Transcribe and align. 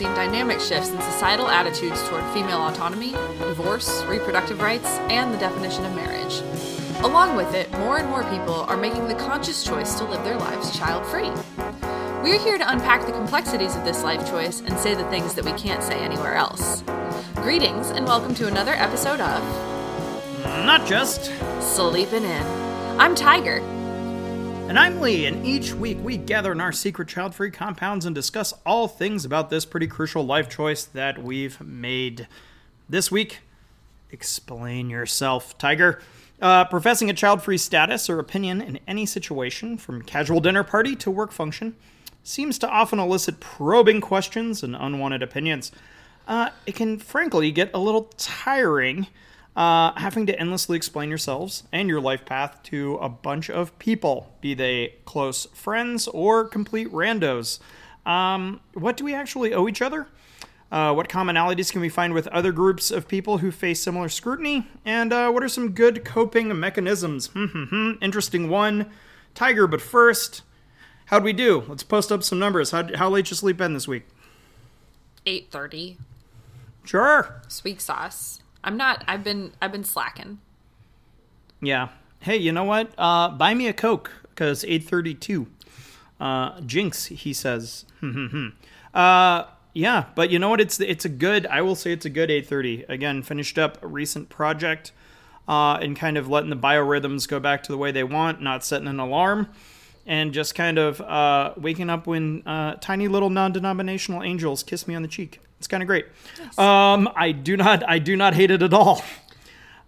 seen 0.00 0.14
dynamic 0.14 0.58
shifts 0.58 0.88
in 0.88 1.00
societal 1.02 1.46
attitudes 1.46 2.02
toward 2.08 2.24
female 2.32 2.62
autonomy, 2.62 3.12
divorce, 3.38 4.02
reproductive 4.04 4.58
rights, 4.58 4.88
and 5.10 5.34
the 5.34 5.36
definition 5.36 5.84
of 5.84 5.94
marriage. 5.94 6.40
Along 7.04 7.36
with 7.36 7.54
it, 7.54 7.70
more 7.72 7.98
and 7.98 8.08
more 8.08 8.24
people 8.30 8.54
are 8.54 8.78
making 8.78 9.08
the 9.08 9.14
conscious 9.16 9.62
choice 9.62 9.96
to 9.96 10.04
live 10.06 10.24
their 10.24 10.38
lives 10.38 10.74
child 10.78 11.04
free. 11.04 11.30
We're 12.22 12.40
here 12.40 12.56
to 12.56 12.72
unpack 12.72 13.04
the 13.04 13.12
complexities 13.12 13.76
of 13.76 13.84
this 13.84 14.02
life 14.02 14.26
choice 14.26 14.60
and 14.60 14.78
say 14.78 14.94
the 14.94 15.04
things 15.10 15.34
that 15.34 15.44
we 15.44 15.52
can't 15.52 15.82
say 15.82 16.00
anywhere 16.00 16.34
else. 16.34 16.82
Greetings 17.34 17.90
and 17.90 18.06
welcome 18.06 18.34
to 18.36 18.46
another 18.48 18.72
episode 18.72 19.20
of 19.20 19.42
Not 20.64 20.86
just. 20.86 21.30
Sleeping 21.60 22.24
In. 22.24 22.46
I'm 22.98 23.14
Tiger. 23.14 23.79
And 24.70 24.78
I'm 24.78 25.00
Lee, 25.00 25.26
and 25.26 25.44
each 25.44 25.74
week 25.74 25.98
we 26.00 26.16
gather 26.16 26.52
in 26.52 26.60
our 26.60 26.70
secret 26.70 27.08
child 27.08 27.34
free 27.34 27.50
compounds 27.50 28.06
and 28.06 28.14
discuss 28.14 28.54
all 28.64 28.86
things 28.86 29.24
about 29.24 29.50
this 29.50 29.64
pretty 29.64 29.88
crucial 29.88 30.24
life 30.24 30.48
choice 30.48 30.84
that 30.84 31.20
we've 31.20 31.60
made. 31.60 32.28
This 32.88 33.10
week, 33.10 33.40
explain 34.12 34.88
yourself, 34.88 35.58
Tiger. 35.58 36.00
Uh, 36.40 36.66
professing 36.66 37.10
a 37.10 37.14
child 37.14 37.42
free 37.42 37.58
status 37.58 38.08
or 38.08 38.20
opinion 38.20 38.60
in 38.60 38.78
any 38.86 39.06
situation, 39.06 39.76
from 39.76 40.02
casual 40.02 40.38
dinner 40.38 40.62
party 40.62 40.94
to 40.94 41.10
work 41.10 41.32
function, 41.32 41.74
seems 42.22 42.56
to 42.60 42.68
often 42.68 43.00
elicit 43.00 43.40
probing 43.40 44.00
questions 44.00 44.62
and 44.62 44.76
unwanted 44.76 45.20
opinions. 45.20 45.72
Uh, 46.28 46.50
it 46.64 46.76
can 46.76 46.96
frankly 46.96 47.50
get 47.50 47.72
a 47.74 47.78
little 47.80 48.04
tiring 48.18 49.08
uh, 49.56 49.92
having 49.96 50.26
to 50.26 50.38
endlessly 50.38 50.76
explain 50.76 51.08
yourselves 51.08 51.64
and 51.72 51.88
your 51.88 52.00
life 52.00 52.24
path 52.24 52.62
to 52.64 52.96
a 52.96 53.08
bunch 53.08 53.50
of 53.50 53.76
people, 53.78 54.32
be 54.40 54.54
they 54.54 54.94
close 55.04 55.46
friends 55.54 56.08
or 56.08 56.44
complete 56.44 56.90
randos. 56.92 57.58
Um, 58.06 58.60
what 58.74 58.96
do 58.96 59.04
we 59.04 59.14
actually 59.14 59.52
owe 59.52 59.68
each 59.68 59.82
other? 59.82 60.06
Uh, 60.70 60.94
what 60.94 61.08
commonalities 61.08 61.72
can 61.72 61.80
we 61.80 61.88
find 61.88 62.14
with 62.14 62.28
other 62.28 62.52
groups 62.52 62.92
of 62.92 63.08
people 63.08 63.38
who 63.38 63.50
face 63.50 63.82
similar 63.82 64.08
scrutiny? 64.08 64.68
And 64.84 65.12
uh, 65.12 65.30
what 65.30 65.42
are 65.42 65.48
some 65.48 65.72
good 65.72 66.04
coping 66.04 66.58
mechanisms? 66.58 67.26
Hmm, 67.28 67.46
hmm, 67.46 67.64
hmm. 67.64 67.92
Interesting 68.00 68.48
one. 68.48 68.90
Tiger, 69.34 69.66
but 69.66 69.80
first, 69.80 70.42
how'd 71.06 71.24
we 71.24 71.32
do? 71.32 71.64
Let's 71.66 71.82
post 71.82 72.12
up 72.12 72.22
some 72.22 72.38
numbers. 72.38 72.70
How, 72.70 72.88
how 72.96 73.08
late 73.08 73.30
you 73.30 73.36
sleep 73.36 73.60
in 73.60 73.74
this 73.74 73.88
week? 73.88 74.04
8:30. 75.26 75.96
Sure. 76.84 77.42
Sweet 77.48 77.80
sauce. 77.80 78.40
I'm 78.62 78.76
not 78.76 79.04
I've 79.06 79.24
been 79.24 79.52
I've 79.60 79.72
been 79.72 79.84
slacking. 79.84 80.38
Yeah. 81.60 81.88
Hey, 82.20 82.36
you 82.36 82.52
know 82.52 82.64
what? 82.64 82.92
Uh, 82.98 83.30
buy 83.30 83.54
me 83.54 83.66
a 83.66 83.72
Coke 83.72 84.10
because 84.28 84.64
832. 84.64 85.46
Uh, 86.20 86.60
Jinx, 86.60 87.06
he 87.06 87.32
says. 87.32 87.84
uh, 88.94 89.44
yeah, 89.72 90.04
but 90.14 90.30
you 90.30 90.38
know 90.38 90.48
what? 90.48 90.60
It's 90.60 90.80
it's 90.80 91.04
a 91.04 91.08
good. 91.08 91.46
I 91.46 91.62
will 91.62 91.74
say 91.74 91.92
it's 91.92 92.04
a 92.04 92.10
good 92.10 92.30
830. 92.30 92.84
Again, 92.88 93.22
finished 93.22 93.58
up 93.58 93.82
a 93.82 93.86
recent 93.86 94.28
project, 94.28 94.92
uh, 95.48 95.78
and 95.80 95.96
kind 95.96 96.18
of 96.18 96.28
letting 96.28 96.50
the 96.50 96.56
biorhythms 96.56 97.28
go 97.28 97.40
back 97.40 97.62
to 97.64 97.72
the 97.72 97.78
way 97.78 97.92
they 97.92 98.04
want, 98.04 98.42
not 98.42 98.64
setting 98.64 98.88
an 98.88 98.98
alarm, 98.98 99.48
and 100.06 100.32
just 100.32 100.54
kind 100.54 100.78
of 100.78 101.00
uh, 101.00 101.54
waking 101.56 101.88
up 101.88 102.06
when 102.06 102.42
uh, 102.46 102.74
tiny 102.80 103.06
little 103.08 103.30
non-denominational 103.30 104.22
angels 104.22 104.62
kiss 104.62 104.88
me 104.88 104.94
on 104.94 105.02
the 105.02 105.08
cheek. 105.08 105.40
It's 105.60 105.68
kind 105.68 105.82
of 105.82 105.86
great. 105.86 106.06
Um, 106.56 107.08
I 107.14 107.32
do 107.32 107.54
not 107.54 107.86
I 107.86 107.98
do 107.98 108.16
not 108.16 108.32
hate 108.34 108.50
it 108.50 108.62
at 108.62 108.72
all. 108.72 109.04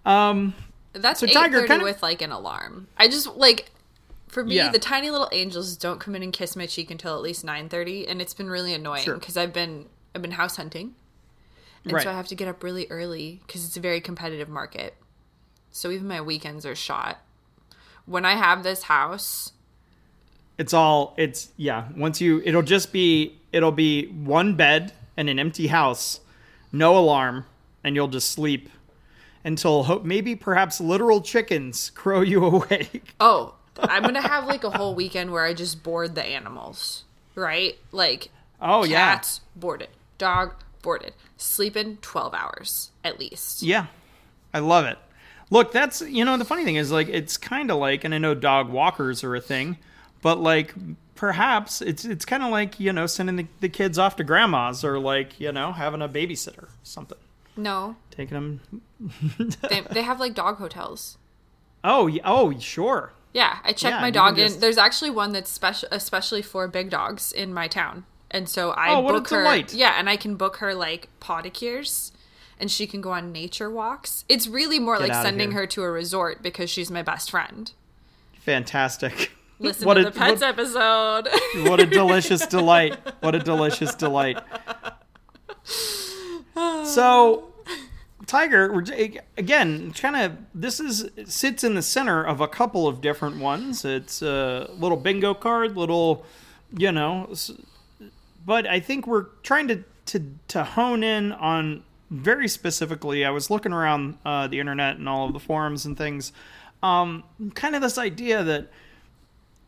Um, 0.04 0.52
That's 0.92 1.20
So, 1.20 1.26
Tiger, 1.26 1.66
kinda- 1.66 1.82
with 1.82 2.02
like 2.02 2.20
an 2.20 2.30
alarm. 2.30 2.88
I 2.98 3.08
just 3.08 3.26
like 3.36 3.70
for 4.28 4.44
me 4.44 4.56
Yeah. 4.56 4.70
the 4.70 4.78
tiny 4.78 5.10
little 5.10 5.30
angels 5.32 5.74
don't 5.78 5.98
come 5.98 6.14
in 6.14 6.22
and 6.22 6.30
kiss 6.32 6.54
my 6.56 6.66
cheek 6.66 6.90
until 6.90 7.14
at 7.16 7.22
least 7.22 7.42
nine 7.44 7.70
thirty, 7.70 8.06
and 8.06 8.20
it's 8.20 8.34
been 8.34 8.50
really 8.50 8.74
annoying 8.74 9.02
Sure. 9.04 9.14
because 9.14 9.38
I've 9.38 9.54
been 9.54 9.86
I've 10.14 10.20
been 10.20 10.32
house 10.32 10.56
hunting, 10.56 10.94
and 11.84 11.92
Right. 11.94 12.02
so 12.04 12.10
I 12.10 12.12
have 12.12 12.28
to 12.28 12.34
get 12.34 12.48
up 12.48 12.62
really 12.62 12.86
early 12.90 13.40
because 13.46 13.64
it's 13.64 13.76
a 13.78 13.80
very 13.80 14.02
competitive 14.02 14.50
market. 14.50 14.94
So 15.70 15.90
even 15.90 16.06
my 16.06 16.20
weekends 16.20 16.66
are 16.66 16.74
shot. 16.74 17.18
When 18.04 18.26
I 18.26 18.34
have 18.34 18.62
this 18.62 18.82
house, 18.84 19.52
it's 20.58 20.74
all 20.74 21.14
it's 21.16 21.48
yeah 21.56 21.88
once 21.96 22.20
you 22.20 22.42
it'll 22.44 22.60
just 22.60 22.92
be 22.92 23.38
it'll 23.52 23.72
be 23.72 24.08
one 24.08 24.54
bed 24.56 24.92
and 25.16 25.28
an 25.28 25.38
empty 25.38 25.68
house 25.68 26.20
no 26.72 26.96
alarm 26.96 27.44
and 27.84 27.94
you'll 27.94 28.08
just 28.08 28.30
sleep 28.30 28.68
until 29.44 29.84
ho- 29.84 30.00
maybe 30.04 30.34
perhaps 30.36 30.80
literal 30.80 31.20
chickens 31.20 31.90
crow 31.94 32.20
you 32.20 32.44
awake. 32.44 33.14
Oh, 33.20 33.54
I'm 33.78 34.02
gonna 34.02 34.20
have 34.22 34.46
like 34.46 34.64
a 34.64 34.70
whole 34.70 34.94
weekend 34.94 35.32
where 35.32 35.44
I 35.44 35.54
just 35.54 35.82
board 35.82 36.14
the 36.14 36.24
animals, 36.24 37.04
right? 37.34 37.76
Like 37.90 38.28
oh 38.60 38.84
yeah. 38.84 39.14
cats 39.14 39.40
boarded, 39.56 39.88
dog 40.18 40.54
boarded, 40.82 41.14
sleeping 41.36 41.98
twelve 42.02 42.34
hours 42.34 42.90
at 43.04 43.18
least. 43.18 43.62
yeah. 43.62 43.86
I 44.54 44.58
love 44.58 44.84
it. 44.84 44.98
Look 45.50 45.72
that's 45.72 46.02
you 46.02 46.24
know 46.24 46.36
the 46.36 46.44
funny 46.44 46.64
thing 46.64 46.76
is 46.76 46.90
like 46.92 47.08
it's 47.08 47.36
kind 47.36 47.70
of 47.70 47.78
like 47.78 48.04
and 48.04 48.14
i 48.14 48.18
know 48.18 48.34
dog 48.34 48.70
walkers 48.70 49.22
are 49.22 49.34
a 49.36 49.40
thing 49.40 49.76
but 50.22 50.38
like 50.40 50.72
perhaps 51.22 51.80
it's 51.80 52.04
it's 52.04 52.24
kind 52.24 52.42
of 52.42 52.50
like 52.50 52.80
you 52.80 52.92
know 52.92 53.06
sending 53.06 53.36
the, 53.36 53.46
the 53.60 53.68
kids 53.68 53.96
off 53.96 54.16
to 54.16 54.24
grandma's 54.24 54.82
or 54.82 54.98
like 54.98 55.38
you 55.38 55.52
know 55.52 55.70
having 55.70 56.02
a 56.02 56.08
babysitter 56.08 56.64
or 56.64 56.68
something 56.82 57.18
No, 57.56 57.94
taking 58.10 58.34
them 58.34 58.82
they, 59.70 59.82
they 59.92 60.02
have 60.02 60.18
like 60.18 60.34
dog 60.34 60.56
hotels. 60.56 61.18
oh 61.84 62.10
oh 62.24 62.58
sure 62.58 63.12
Yeah, 63.32 63.58
I 63.62 63.68
checked 63.72 63.94
Yeah, 63.94 64.00
my 64.00 64.10
dog 64.10 64.36
in. 64.36 64.48
just- 64.48 64.60
There's 64.60 64.78
actually 64.78 65.10
one 65.10 65.30
that's 65.32 65.48
special, 65.48 65.88
especially 65.92 66.42
for 66.42 66.66
big 66.66 66.90
dogs 66.90 67.30
in 67.30 67.54
my 67.54 67.68
town, 67.68 68.04
and 68.28 68.48
so 68.48 68.70
I 68.72 68.92
Oh, 68.92 69.02
book 69.06 69.28
her. 69.30 69.56
Yeah, 69.72 69.94
and 69.96 70.10
I 70.10 70.16
can 70.16 70.34
book 70.34 70.56
her 70.56 70.74
like 70.74 71.08
podicures, 71.20 72.10
and 72.58 72.68
she 72.68 72.84
can 72.88 73.00
go 73.00 73.12
on 73.12 73.30
nature 73.30 73.70
walks. 73.70 74.24
It's 74.28 74.48
really 74.48 74.80
more 74.80 74.98
like 74.98 75.14
sending 75.14 75.52
her 75.52 75.68
to 75.68 75.84
a 75.84 75.90
resort 75.90 76.42
because 76.42 76.68
she's 76.68 76.90
my 76.90 77.02
best 77.02 77.30
friend. 77.30 77.70
Fantastic. 78.40 79.30
Listen 79.62 79.86
what 79.86 79.94
to 79.94 80.00
a, 80.00 80.04
the 80.04 80.10
pets 80.10 80.40
what, 80.40 80.48
episode. 80.48 81.28
what 81.68 81.80
a 81.80 81.86
delicious 81.86 82.46
delight. 82.48 82.98
What 83.20 83.34
a 83.34 83.38
delicious 83.38 83.94
delight. 83.94 84.38
So, 86.54 87.52
Tiger, 88.26 88.72
we're 88.72 88.84
again, 89.36 89.92
kind 89.92 90.16
of, 90.16 90.36
this 90.54 90.80
is 90.80 91.08
sits 91.26 91.64
in 91.64 91.74
the 91.74 91.82
center 91.82 92.24
of 92.24 92.40
a 92.40 92.48
couple 92.48 92.86
of 92.86 93.00
different 93.00 93.38
ones. 93.38 93.84
It's 93.84 94.22
a 94.22 94.68
little 94.76 94.96
bingo 94.96 95.34
card, 95.34 95.76
little, 95.76 96.24
you 96.76 96.92
know, 96.92 97.32
but 98.44 98.66
I 98.66 98.80
think 98.80 99.06
we're 99.06 99.26
trying 99.42 99.68
to, 99.68 99.84
to, 100.06 100.24
to 100.48 100.64
hone 100.64 101.02
in 101.02 101.32
on 101.32 101.84
very 102.10 102.48
specifically. 102.48 103.24
I 103.24 103.30
was 103.30 103.50
looking 103.50 103.72
around 103.72 104.18
uh, 104.24 104.46
the 104.46 104.60
internet 104.60 104.96
and 104.96 105.08
all 105.08 105.26
of 105.26 105.32
the 105.32 105.40
forums 105.40 105.86
and 105.86 105.96
things. 105.96 106.32
Um, 106.82 107.24
kind 107.54 107.74
of 107.74 107.82
this 107.82 107.96
idea 107.96 108.42
that 108.42 108.70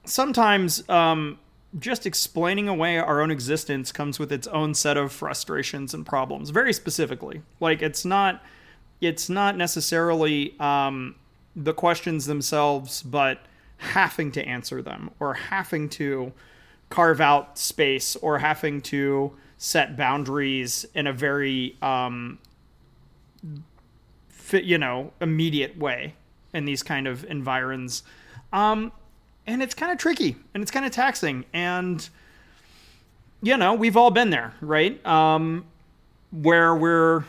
sometimes 0.04 0.88
um, 0.88 1.38
just 1.78 2.06
explaining 2.06 2.68
away 2.68 2.98
our 2.98 3.20
own 3.20 3.30
existence 3.30 3.90
comes 3.90 4.18
with 4.18 4.30
its 4.32 4.46
own 4.48 4.74
set 4.74 4.96
of 4.96 5.12
frustrations 5.12 5.92
and 5.94 6.06
problems 6.06 6.50
very 6.50 6.72
specifically. 6.72 7.42
Like 7.60 7.82
it's 7.82 8.04
not 8.04 8.42
it's 9.00 9.28
not 9.28 9.56
necessarily 9.56 10.58
um, 10.60 11.16
the 11.56 11.74
questions 11.74 12.26
themselves 12.26 13.02
but 13.02 13.40
having 13.78 14.30
to 14.32 14.44
answer 14.46 14.80
them 14.80 15.10
or 15.18 15.34
having 15.34 15.88
to 15.88 16.32
carve 16.90 17.20
out 17.20 17.58
space 17.58 18.14
or 18.16 18.38
having 18.38 18.80
to 18.80 19.32
set 19.58 19.96
boundaries 19.96 20.86
in 20.94 21.06
a 21.06 21.12
very 21.12 21.76
um, 21.82 22.38
fit, 24.28 24.64
you 24.64 24.78
know 24.78 25.12
immediate 25.20 25.76
way 25.76 26.14
in 26.52 26.64
these 26.64 26.84
kind 26.84 27.08
of 27.08 27.24
environs. 27.24 28.04
Um, 28.52 28.92
and 29.46 29.62
it's 29.62 29.74
kind 29.74 29.92
of 29.92 29.98
tricky 29.98 30.36
and 30.54 30.62
it's 30.62 30.70
kind 30.70 30.86
of 30.86 30.92
taxing 30.92 31.44
and 31.52 32.08
you 33.42 33.56
know 33.56 33.74
we've 33.74 33.96
all 33.96 34.10
been 34.10 34.30
there 34.30 34.54
right 34.60 35.04
um 35.06 35.64
where 36.30 36.74
we're 36.74 37.24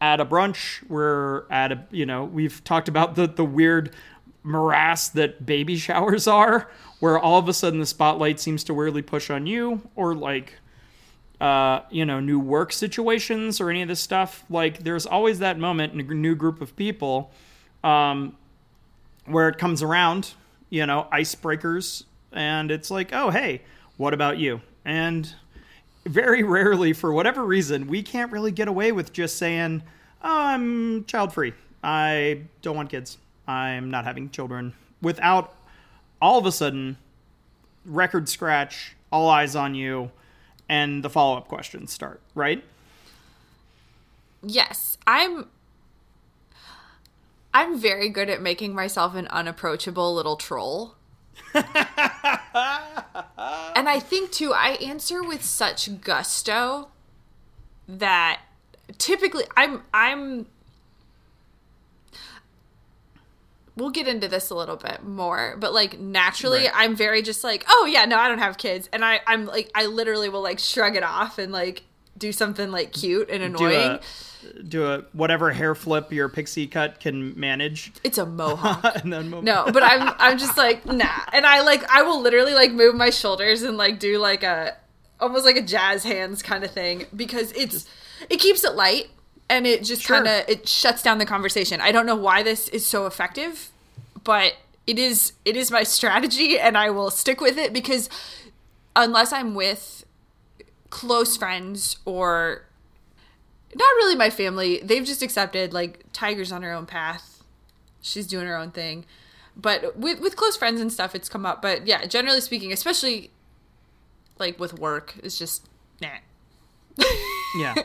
at 0.00 0.20
a 0.20 0.26
brunch 0.26 0.86
we're 0.88 1.44
at 1.50 1.72
a 1.72 1.84
you 1.90 2.06
know 2.06 2.24
we've 2.24 2.62
talked 2.64 2.88
about 2.88 3.14
the 3.14 3.26
the 3.26 3.44
weird 3.44 3.94
morass 4.42 5.08
that 5.08 5.44
baby 5.46 5.76
showers 5.76 6.26
are 6.26 6.70
where 7.00 7.18
all 7.18 7.38
of 7.38 7.48
a 7.48 7.52
sudden 7.52 7.80
the 7.80 7.86
spotlight 7.86 8.40
seems 8.40 8.64
to 8.64 8.74
weirdly 8.74 9.02
push 9.02 9.30
on 9.30 9.46
you 9.46 9.80
or 9.94 10.14
like 10.14 10.54
uh, 11.42 11.82
you 11.90 12.06
know, 12.06 12.20
new 12.20 12.38
work 12.38 12.72
situations 12.72 13.60
or 13.60 13.68
any 13.68 13.82
of 13.82 13.88
this 13.88 13.98
stuff. 13.98 14.44
Like, 14.48 14.84
there's 14.84 15.06
always 15.06 15.40
that 15.40 15.58
moment 15.58 15.92
in 15.92 16.00
a 16.00 16.14
new 16.14 16.36
group 16.36 16.60
of 16.60 16.76
people 16.76 17.32
um, 17.82 18.36
where 19.26 19.48
it 19.48 19.58
comes 19.58 19.82
around, 19.82 20.34
you 20.72 20.86
know, 20.86 21.06
icebreakers, 21.12 22.04
and 22.32 22.70
it's 22.70 22.90
like, 22.90 23.10
oh, 23.12 23.28
hey, 23.28 23.60
what 23.98 24.14
about 24.14 24.38
you? 24.38 24.62
And 24.86 25.30
very 26.06 26.42
rarely, 26.42 26.94
for 26.94 27.12
whatever 27.12 27.44
reason, 27.44 27.88
we 27.88 28.02
can't 28.02 28.32
really 28.32 28.52
get 28.52 28.68
away 28.68 28.90
with 28.90 29.12
just 29.12 29.36
saying, 29.36 29.82
oh, 30.22 30.40
I'm 30.40 31.04
child 31.04 31.34
free. 31.34 31.52
I 31.84 32.44
don't 32.62 32.74
want 32.74 32.88
kids. 32.88 33.18
I'm 33.46 33.90
not 33.90 34.06
having 34.06 34.30
children 34.30 34.72
without 35.02 35.54
all 36.22 36.38
of 36.38 36.46
a 36.46 36.52
sudden 36.52 36.96
record 37.84 38.30
scratch, 38.30 38.96
all 39.12 39.28
eyes 39.28 39.54
on 39.54 39.74
you, 39.74 40.10
and 40.70 41.04
the 41.04 41.10
follow 41.10 41.36
up 41.36 41.48
questions 41.48 41.92
start, 41.92 42.22
right? 42.34 42.64
Yes, 44.42 44.96
I'm 45.06 45.48
I'm 47.54 47.78
very 47.78 48.08
good 48.08 48.28
at 48.30 48.40
making 48.40 48.74
myself 48.74 49.14
an 49.14 49.26
unapproachable 49.28 50.14
little 50.14 50.36
troll. 50.36 50.94
and 51.54 51.64
I 53.88 53.98
think 54.00 54.30
too 54.32 54.52
I 54.54 54.78
answer 54.82 55.22
with 55.22 55.44
such 55.44 56.00
gusto 56.00 56.88
that 57.88 58.40
typically 58.98 59.44
I'm 59.56 59.82
I'm 59.92 60.46
we'll 63.76 63.90
get 63.90 64.06
into 64.06 64.28
this 64.28 64.50
a 64.50 64.54
little 64.54 64.76
bit 64.76 65.02
more 65.02 65.56
but 65.58 65.72
like 65.72 65.98
naturally 65.98 66.64
Right. 66.64 66.72
i'm 66.74 66.94
very 66.94 67.22
just 67.22 67.42
like 67.42 67.64
oh 67.68 67.88
yeah 67.90 68.04
no 68.04 68.18
i 68.18 68.28
don't 68.28 68.38
have 68.38 68.58
kids 68.58 68.86
and 68.92 69.02
i 69.02 69.20
i'm 69.26 69.46
like 69.46 69.70
i 69.74 69.86
literally 69.86 70.28
will 70.28 70.42
like 70.42 70.58
shrug 70.58 70.94
it 70.94 71.02
off 71.02 71.38
and 71.38 71.52
like 71.52 71.82
do 72.18 72.32
something 72.32 72.70
like 72.70 72.92
cute 72.92 73.30
and 73.30 73.42
annoying 73.42 73.98
do 74.68 74.86
a 74.86 75.04
whatever 75.12 75.50
hair 75.50 75.74
flip 75.74 76.12
your 76.12 76.28
pixie 76.28 76.66
cut 76.66 77.00
can 77.00 77.38
manage, 77.38 77.92
it's 78.04 78.18
a 78.18 78.26
mohawk. 78.26 78.84
And 79.04 79.10
no 79.44 79.64
but 79.72 79.82
i'm 79.82 80.14
i'm 80.18 80.38
just 80.38 80.56
like 80.56 80.84
nah. 80.86 81.08
And 81.32 81.46
i 81.46 81.60
like 81.62 81.82
i 81.90 82.02
will 82.02 82.20
literally 82.20 82.54
like 82.54 82.72
move 82.72 82.94
my 82.94 83.10
shoulders 83.10 83.62
and 83.62 83.76
like 83.76 83.98
do 83.98 84.18
like 84.18 84.42
a 84.42 84.76
almost 85.20 85.44
like 85.44 85.56
a 85.56 85.62
jazz 85.62 86.02
hands 86.04 86.42
kind 86.42 86.64
of 86.64 86.70
thing 86.70 87.06
because 87.14 87.52
it's 87.52 87.86
it 88.30 88.38
keeps 88.38 88.64
it 88.64 88.74
light 88.74 89.10
and 89.48 89.66
it 89.66 89.84
just 89.84 90.02
Sure. 90.02 90.16
kind 90.16 90.28
of 90.28 90.48
it 90.48 90.68
shuts 90.68 91.02
down 91.02 91.18
the 91.18 91.26
conversation. 91.26 91.80
I 91.80 91.92
don't 91.92 92.06
know 92.06 92.16
why 92.16 92.42
this 92.42 92.68
is 92.68 92.86
so 92.86 93.06
effective 93.06 93.70
but 94.24 94.54
it 94.86 94.98
is 94.98 95.32
it 95.44 95.56
is 95.56 95.70
my 95.70 95.82
strategy 95.84 96.58
and 96.58 96.76
i 96.76 96.90
will 96.90 97.10
stick 97.10 97.40
with 97.40 97.56
it 97.56 97.72
because 97.72 98.08
unless 98.96 99.32
i'm 99.32 99.54
with 99.54 100.04
close 100.90 101.36
friends 101.36 101.96
or 102.04 102.64
not 103.74 103.86
really 103.96 104.14
my 104.16 104.30
family. 104.30 104.80
They've 104.82 105.04
just 105.04 105.22
accepted 105.22 105.72
like 105.72 106.04
tiger's 106.12 106.52
on 106.52 106.62
her 106.62 106.72
own 106.72 106.86
path. 106.86 107.42
She's 108.00 108.26
doing 108.26 108.46
her 108.46 108.56
own 108.56 108.70
thing. 108.70 109.04
But 109.56 109.96
with 109.96 110.20
with 110.20 110.36
close 110.36 110.56
friends 110.56 110.80
and 110.80 110.92
stuff 110.92 111.14
it's 111.14 111.28
come 111.28 111.44
up. 111.46 111.60
But 111.62 111.86
yeah 111.86 112.06
generally 112.06 112.40
speaking 112.40 112.72
especially 112.72 113.30
like 114.38 114.58
with 114.58 114.78
work 114.78 115.14
it's 115.22 115.38
just 115.38 115.66
nah. 116.00 116.08
Yeah. 117.58 117.74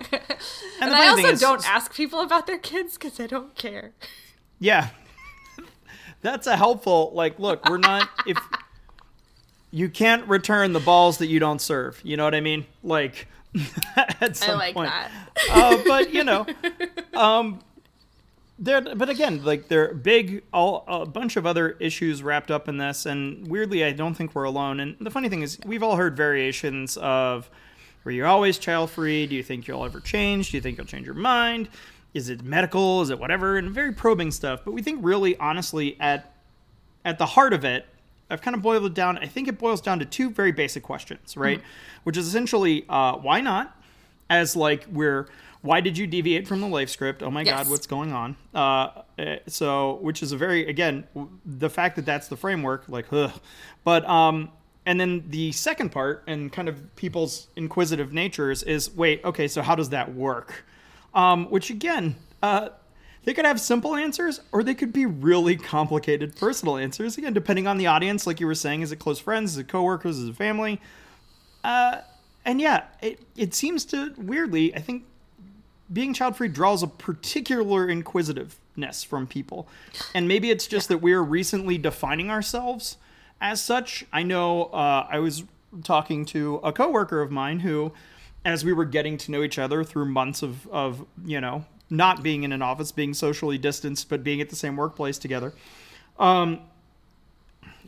And, 0.79 0.91
and 0.91 0.95
i 0.95 1.07
also 1.07 1.29
is- 1.29 1.41
don't 1.41 1.67
ask 1.67 1.91
people 1.93 2.21
about 2.21 2.45
their 2.45 2.59
kids 2.59 2.93
because 2.93 3.19
i 3.19 3.25
don't 3.25 3.55
care. 3.55 3.93
Yeah. 4.59 4.89
That's 6.21 6.45
a 6.47 6.55
helpful 6.55 7.11
like 7.15 7.39
look, 7.39 7.67
we're 7.67 7.79
not 7.79 8.09
if 8.27 8.37
you 9.77 9.89
can't 9.89 10.27
return 10.27 10.73
the 10.73 10.79
balls 10.79 11.19
that 11.19 11.27
you 11.27 11.39
don't 11.39 11.61
serve. 11.61 12.01
You 12.03 12.17
know 12.17 12.23
what 12.23 12.33
I 12.33 12.41
mean? 12.41 12.65
Like 12.83 13.27
at 13.95 14.35
some 14.35 14.51
i 14.51 14.53
like 14.55 14.73
point. 14.73 14.89
that 14.89 15.11
Uh, 15.51 15.77
but 15.85 16.11
you 16.11 16.23
know, 16.23 16.47
um 17.13 17.59
there 18.57 18.81
but 18.81 19.07
again, 19.07 19.43
like 19.43 19.67
there 19.67 19.91
are 19.91 19.93
big 19.93 20.43
all 20.51 20.83
a 20.87 21.05
bunch 21.05 21.37
of 21.37 21.45
other 21.45 21.77
issues 21.79 22.23
wrapped 22.23 22.49
up 22.49 22.67
in 22.67 22.77
this 22.77 23.05
and 23.05 23.47
weirdly 23.47 23.85
I 23.85 23.91
don't 23.91 24.15
think 24.15 24.33
we're 24.33 24.45
alone. 24.45 24.79
And 24.79 24.95
the 24.99 25.11
funny 25.11 25.29
thing 25.29 25.43
is 25.43 25.59
we've 25.63 25.83
all 25.83 25.95
heard 25.95 26.17
variations 26.17 26.97
of 26.97 27.47
were 28.03 28.11
you 28.11 28.25
always 28.25 28.57
child 28.57 28.89
free? 28.89 29.27
Do 29.27 29.35
you 29.35 29.43
think 29.43 29.67
you'll 29.67 29.85
ever 29.85 29.99
change? 29.99 30.49
Do 30.49 30.57
you 30.57 30.61
think 30.61 30.77
you'll 30.79 30.87
change 30.87 31.05
your 31.05 31.13
mind? 31.13 31.69
Is 32.15 32.29
it 32.29 32.41
medical? 32.41 33.03
Is 33.03 33.11
it 33.11 33.19
whatever? 33.19 33.57
And 33.57 33.69
very 33.69 33.93
probing 33.93 34.31
stuff. 34.31 34.61
But 34.65 34.71
we 34.71 34.81
think 34.81 35.01
really 35.03 35.37
honestly 35.37 35.97
at 35.99 36.33
at 37.05 37.19
the 37.19 37.27
heart 37.27 37.53
of 37.53 37.63
it, 37.63 37.85
I've 38.29 38.41
kind 38.41 38.55
of 38.55 38.61
boiled 38.61 38.85
it 38.85 38.93
down. 38.93 39.17
I 39.17 39.27
think 39.27 39.47
it 39.47 39.57
boils 39.57 39.81
down 39.81 39.99
to 39.99 40.05
two 40.05 40.29
very 40.29 40.51
basic 40.51 40.83
questions, 40.83 41.37
right? 41.37 41.61
Which 42.03 42.17
is 42.17 42.27
essentially 42.27 42.85
uh, 42.89 43.13
why 43.17 43.41
not? 43.41 43.73
As 44.29 44.55
like 44.55 44.85
we're 44.91 45.27
why 45.61 45.81
did 45.81 45.97
you 45.97 46.07
deviate 46.07 46.47
from 46.47 46.61
the 46.61 46.67
life 46.67 46.89
script? 46.89 47.23
Oh 47.23 47.31
my 47.31 47.41
Yes. 47.41 47.63
God, 47.63 47.71
what's 47.71 47.87
going 47.87 48.13
on? 48.13 48.35
Uh, 48.53 48.89
eh, 49.17 49.39
so, 49.47 49.95
which 50.01 50.21
is 50.21 50.31
a 50.31 50.37
very 50.37 50.67
again 50.67 51.05
the 51.45 51.69
fact 51.69 51.95
that 51.95 52.05
that's 52.05 52.27
the 52.27 52.37
framework, 52.37 52.83
like, 52.87 53.11
ugh. 53.11 53.31
but 53.83 54.07
um, 54.07 54.49
and 54.85 54.99
then 54.99 55.25
the 55.27 55.51
second 55.51 55.91
part 55.91 56.23
and 56.27 56.51
kind 56.51 56.69
of 56.69 56.95
people's 56.95 57.47
inquisitive 57.55 58.13
natures 58.13 58.63
is 58.63 58.93
wait, 58.95 59.23
okay, 59.25 59.47
so 59.47 59.61
how 59.61 59.75
does 59.75 59.89
that 59.89 60.13
work? 60.13 60.65
Um, 61.13 61.49
which 61.49 61.69
again, 61.69 62.15
uh, 62.43 62.69
they 63.27 63.33
could 63.33 63.43
have 63.43 63.59
simple 63.59 63.93
answers 63.93 64.39
or 64.53 64.63
they 64.63 64.73
could 64.73 64.93
be 64.93 65.05
really 65.05 65.57
complicated 65.57 66.33
personal 66.37 66.77
answers. 66.77 67.17
Again, 67.17 67.33
depending 67.33 67.67
on 67.67 67.77
the 67.77 67.85
audience, 67.85 68.25
like 68.25 68.39
you 68.39 68.47
were 68.47 68.55
saying, 68.55 68.83
is 68.83 68.93
it 68.93 68.99
close 68.99 69.19
friends, 69.19 69.51
is 69.51 69.57
it 69.57 69.67
coworkers, 69.67 70.17
is 70.17 70.29
it 70.29 70.37
family? 70.37 70.79
Uh, 71.61 71.97
and 72.45 72.61
yeah, 72.61 72.85
it, 73.01 73.19
it 73.35 73.53
seems 73.53 73.83
to 73.83 74.13
weirdly, 74.17 74.73
I 74.73 74.79
think 74.79 75.03
being 75.91 76.13
child 76.13 76.37
free 76.37 76.47
draws 76.47 76.81
a 76.83 76.87
particular 76.87 77.89
inquisitiveness 77.89 79.03
from 79.03 79.27
people. 79.27 79.67
And 80.15 80.29
maybe 80.29 80.49
it's 80.49 80.65
just 80.65 80.87
that 80.87 80.99
we're 80.99 81.21
recently 81.21 81.77
defining 81.77 82.31
ourselves 82.31 82.95
as 83.41 83.61
such. 83.61 84.05
I 84.13 84.23
know 84.23 84.67
uh, 84.67 85.05
I 85.11 85.19
was 85.19 85.43
talking 85.83 86.23
to 86.27 86.61
a 86.63 86.71
coworker 86.71 87.21
of 87.21 87.29
mine 87.29 87.59
who, 87.59 87.91
as 88.45 88.63
we 88.63 88.71
were 88.71 88.85
getting 88.85 89.17
to 89.17 89.31
know 89.31 89.43
each 89.43 89.59
other 89.59 89.83
through 89.83 90.05
months 90.05 90.43
of, 90.43 90.65
of 90.69 91.05
you 91.25 91.41
know, 91.41 91.65
not 91.89 92.23
being 92.23 92.43
in 92.43 92.51
an 92.51 92.61
office, 92.61 92.91
being 92.91 93.13
socially 93.13 93.57
distanced, 93.57 94.09
but 94.09 94.23
being 94.23 94.41
at 94.41 94.49
the 94.49 94.55
same 94.55 94.75
workplace 94.75 95.17
together, 95.17 95.53
um, 96.19 96.61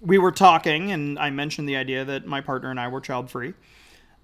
we 0.02 0.18
were 0.18 0.32
talking, 0.32 0.92
and 0.92 1.20
I 1.20 1.30
mentioned 1.30 1.68
the 1.68 1.76
idea 1.76 2.06
that 2.06 2.26
my 2.26 2.42
partner 2.42 2.72
and 2.72 2.80
I 2.80 2.88
were 2.88 3.02
child 3.02 3.30
free. 3.30 3.54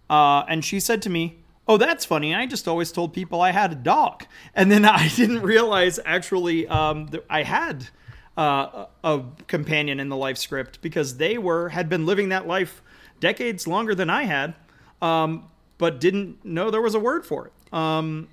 Uh, 0.09 0.43
and 0.47 0.63
she 0.63 0.79
said 0.79 1.01
to 1.03 1.09
me, 1.09 1.39
Oh, 1.67 1.77
that's 1.77 2.05
funny. 2.05 2.35
I 2.35 2.45
just 2.45 2.67
always 2.67 2.91
told 2.91 3.13
people 3.13 3.41
I 3.41 3.51
had 3.51 3.71
a 3.71 3.75
dog. 3.75 4.25
And 4.53 4.71
then 4.71 4.85
I 4.85 5.07
didn't 5.09 5.41
realize 5.41 5.99
actually 6.05 6.67
um, 6.67 7.09
I 7.29 7.43
had 7.43 7.89
uh, 8.37 8.85
a 9.03 9.09
a 9.09 9.23
companion 9.47 9.99
in 9.99 10.09
the 10.09 10.17
life 10.17 10.37
script 10.37 10.81
because 10.81 11.17
they 11.17 11.37
were 11.37 11.69
had 11.69 11.87
been 11.87 12.05
living 12.05 12.29
that 12.29 12.45
life 12.45 12.81
decades 13.19 13.65
longer 13.67 13.95
than 13.95 14.09
I 14.09 14.23
had, 14.23 14.55
um, 15.01 15.49
but 15.77 15.99
didn't 15.99 16.43
know 16.43 16.69
there 16.69 16.81
was 16.81 16.95
a 16.95 16.99
word 16.99 17.25
for 17.25 17.47
it. 17.47 17.73
Um, 17.73 18.27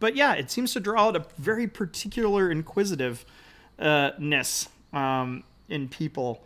but 0.00 0.16
yeah, 0.16 0.34
it 0.34 0.50
seems 0.50 0.72
to 0.72 0.80
draw 0.80 1.08
out 1.08 1.16
a 1.16 1.24
very 1.38 1.66
particular 1.66 2.50
inquisitiveness 2.50 4.68
um, 4.92 5.44
in 5.68 5.88
people. 5.88 6.42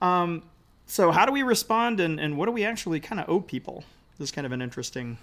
Um, 0.00 0.42
so, 0.86 1.10
how 1.10 1.26
do 1.26 1.32
we 1.32 1.42
respond, 1.42 2.00
and, 2.00 2.20
and 2.20 2.36
what 2.36 2.46
do 2.46 2.52
we 2.52 2.64
actually 2.64 3.00
kind 3.00 3.20
of 3.20 3.28
owe 3.28 3.40
people? 3.40 3.84
This 4.18 4.28
is 4.28 4.32
kind 4.32 4.46
of 4.46 4.52
an 4.52 4.62
interesting 4.62 5.18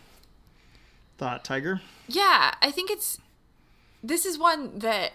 thought, 1.17 1.43
Tiger. 1.43 1.81
Yeah, 2.07 2.53
I 2.61 2.71
think 2.71 2.91
it's 2.91 3.19
this 4.03 4.25
is 4.25 4.37
one 4.37 4.79
that 4.79 5.13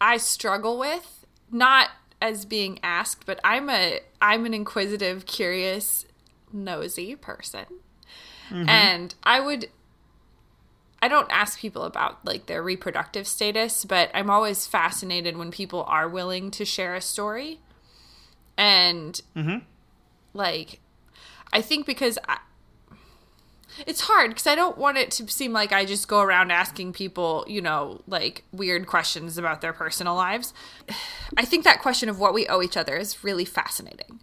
I 0.00 0.16
struggle 0.16 0.78
with, 0.78 1.26
not 1.50 1.90
as 2.20 2.44
being 2.44 2.78
asked, 2.82 3.26
but 3.26 3.38
I'm 3.44 3.68
a 3.68 4.00
I'm 4.20 4.46
an 4.46 4.54
inquisitive, 4.54 5.26
curious, 5.26 6.06
nosy 6.52 7.16
person. 7.16 7.66
And 8.48 9.12
I 9.24 9.40
would 9.40 9.70
I 11.06 11.08
don't 11.08 11.30
ask 11.30 11.60
people 11.60 11.84
about 11.84 12.24
like 12.24 12.46
their 12.46 12.64
reproductive 12.64 13.28
status, 13.28 13.84
but 13.84 14.10
I'm 14.12 14.28
always 14.28 14.66
fascinated 14.66 15.36
when 15.36 15.52
people 15.52 15.84
are 15.84 16.08
willing 16.08 16.50
to 16.50 16.64
share 16.64 16.96
a 16.96 17.00
story. 17.00 17.60
And 18.58 19.22
like 20.34 20.80
I 21.52 21.62
think 21.62 21.86
because 21.86 22.18
I, 22.28 22.38
it's 23.86 24.00
hard 24.00 24.30
because 24.30 24.48
I 24.48 24.56
don't 24.56 24.76
want 24.76 24.98
it 24.98 25.12
to 25.12 25.28
seem 25.28 25.52
like 25.52 25.70
I 25.70 25.84
just 25.84 26.08
go 26.08 26.22
around 26.22 26.50
asking 26.50 26.92
people, 26.92 27.44
you 27.46 27.62
know, 27.62 28.02
like 28.08 28.42
weird 28.50 28.88
questions 28.88 29.38
about 29.38 29.60
their 29.60 29.72
personal 29.72 30.16
lives. 30.16 30.52
I 31.36 31.44
think 31.44 31.62
that 31.62 31.82
question 31.82 32.08
of 32.08 32.18
what 32.18 32.34
we 32.34 32.48
owe 32.48 32.62
each 32.62 32.76
other 32.76 32.96
is 32.96 33.22
really 33.22 33.44
fascinating 33.44 34.18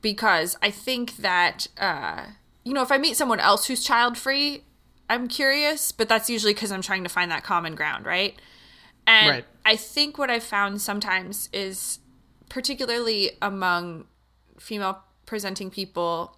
because 0.00 0.56
I 0.62 0.70
think 0.70 1.18
that, 1.18 1.66
uh, 1.76 2.28
you 2.64 2.72
know, 2.72 2.80
if 2.80 2.90
I 2.90 2.96
meet 2.96 3.18
someone 3.18 3.40
else 3.40 3.66
who's 3.66 3.84
child 3.84 4.16
free, 4.16 4.62
I'm 5.10 5.28
curious, 5.28 5.92
but 5.92 6.08
that's 6.08 6.28
usually 6.28 6.54
because 6.54 6.70
I'm 6.72 6.82
trying 6.82 7.02
to 7.04 7.08
find 7.08 7.30
that 7.30 7.42
common 7.44 7.74
ground, 7.74 8.04
right? 8.06 8.38
And 9.06 9.28
Right. 9.28 9.44
I 9.64 9.76
think 9.76 10.18
what 10.18 10.30
I've 10.30 10.42
found 10.44 10.82
sometimes 10.82 11.48
is, 11.52 11.98
particularly 12.48 13.32
among 13.40 14.06
female 14.58 15.02
presenting 15.26 15.70
people 15.70 16.36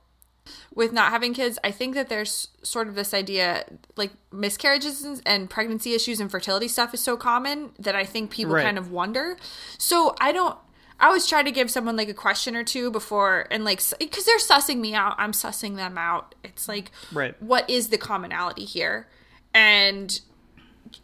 with 0.75 0.93
not 0.93 1.11
having 1.11 1.33
kids, 1.35 1.59
I 1.63 1.71
think 1.71 1.95
that 1.95 2.09
there's 2.09 2.49
sort 2.63 2.89
of 2.89 2.95
this 2.95 3.15
idea 3.15 3.65
like 3.97 4.11
miscarriages 4.33 5.21
and- 5.25 5.49
pregnancy 5.51 5.95
issues 5.95 6.19
and 6.21 6.31
fertility 6.31 6.67
stuff 6.69 6.93
is 6.95 7.01
so 7.01 7.17
common 7.17 7.73
that 7.79 7.95
I 7.95 8.05
think 8.05 8.31
people 8.31 8.55
Right. 8.55 8.65
kind 8.65 8.79
of 8.79 8.91
wonder. 8.91 9.37
So 9.79 10.15
I 10.21 10.33
don't. 10.33 10.57
I 11.01 11.07
always 11.07 11.27
try 11.27 11.43
to 11.43 11.51
give 11.51 11.71
someone 11.71 11.97
like 11.97 12.09
a 12.11 12.15
question 12.15 12.55
or 12.55 12.63
two 12.63 12.91
before, 12.91 13.47
and 13.51 13.65
like 13.65 13.81
because 13.99 14.25
they're 14.27 14.39
sussing 14.39 14.79
me 14.79 14.95
out, 14.95 15.15
I'm 15.19 15.33
sussing 15.33 15.77
them 15.77 15.97
out. 15.97 16.35
It's 16.45 16.69
like, 16.69 16.91
Right. 17.13 17.41
what 17.43 17.69
is 17.71 17.89
the 17.89 17.99
commonality 17.99 18.65
here? 18.67 19.09
And 19.55 20.21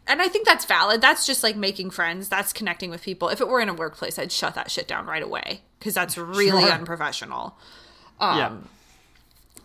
and 0.06 0.20
I 0.20 0.28
think 0.28 0.46
that's 0.46 0.64
valid. 0.64 1.00
That's 1.00 1.26
just 1.26 1.42
like 1.42 1.56
making 1.56 1.90
friends. 1.90 2.28
That's 2.28 2.52
connecting 2.52 2.90
with 2.90 3.02
people. 3.02 3.28
If 3.28 3.40
it 3.40 3.48
were 3.48 3.60
in 3.60 3.68
a 3.68 3.74
workplace, 3.74 4.18
I'd 4.18 4.32
shut 4.32 4.54
that 4.54 4.70
shit 4.70 4.86
down 4.88 5.06
right 5.06 5.22
away 5.22 5.62
because 5.78 5.94
that's 5.94 6.18
really 6.18 6.62
Sure. 6.62 6.72
unprofessional. 6.72 7.56
Um, 8.20 8.38
yeah. 8.38 8.52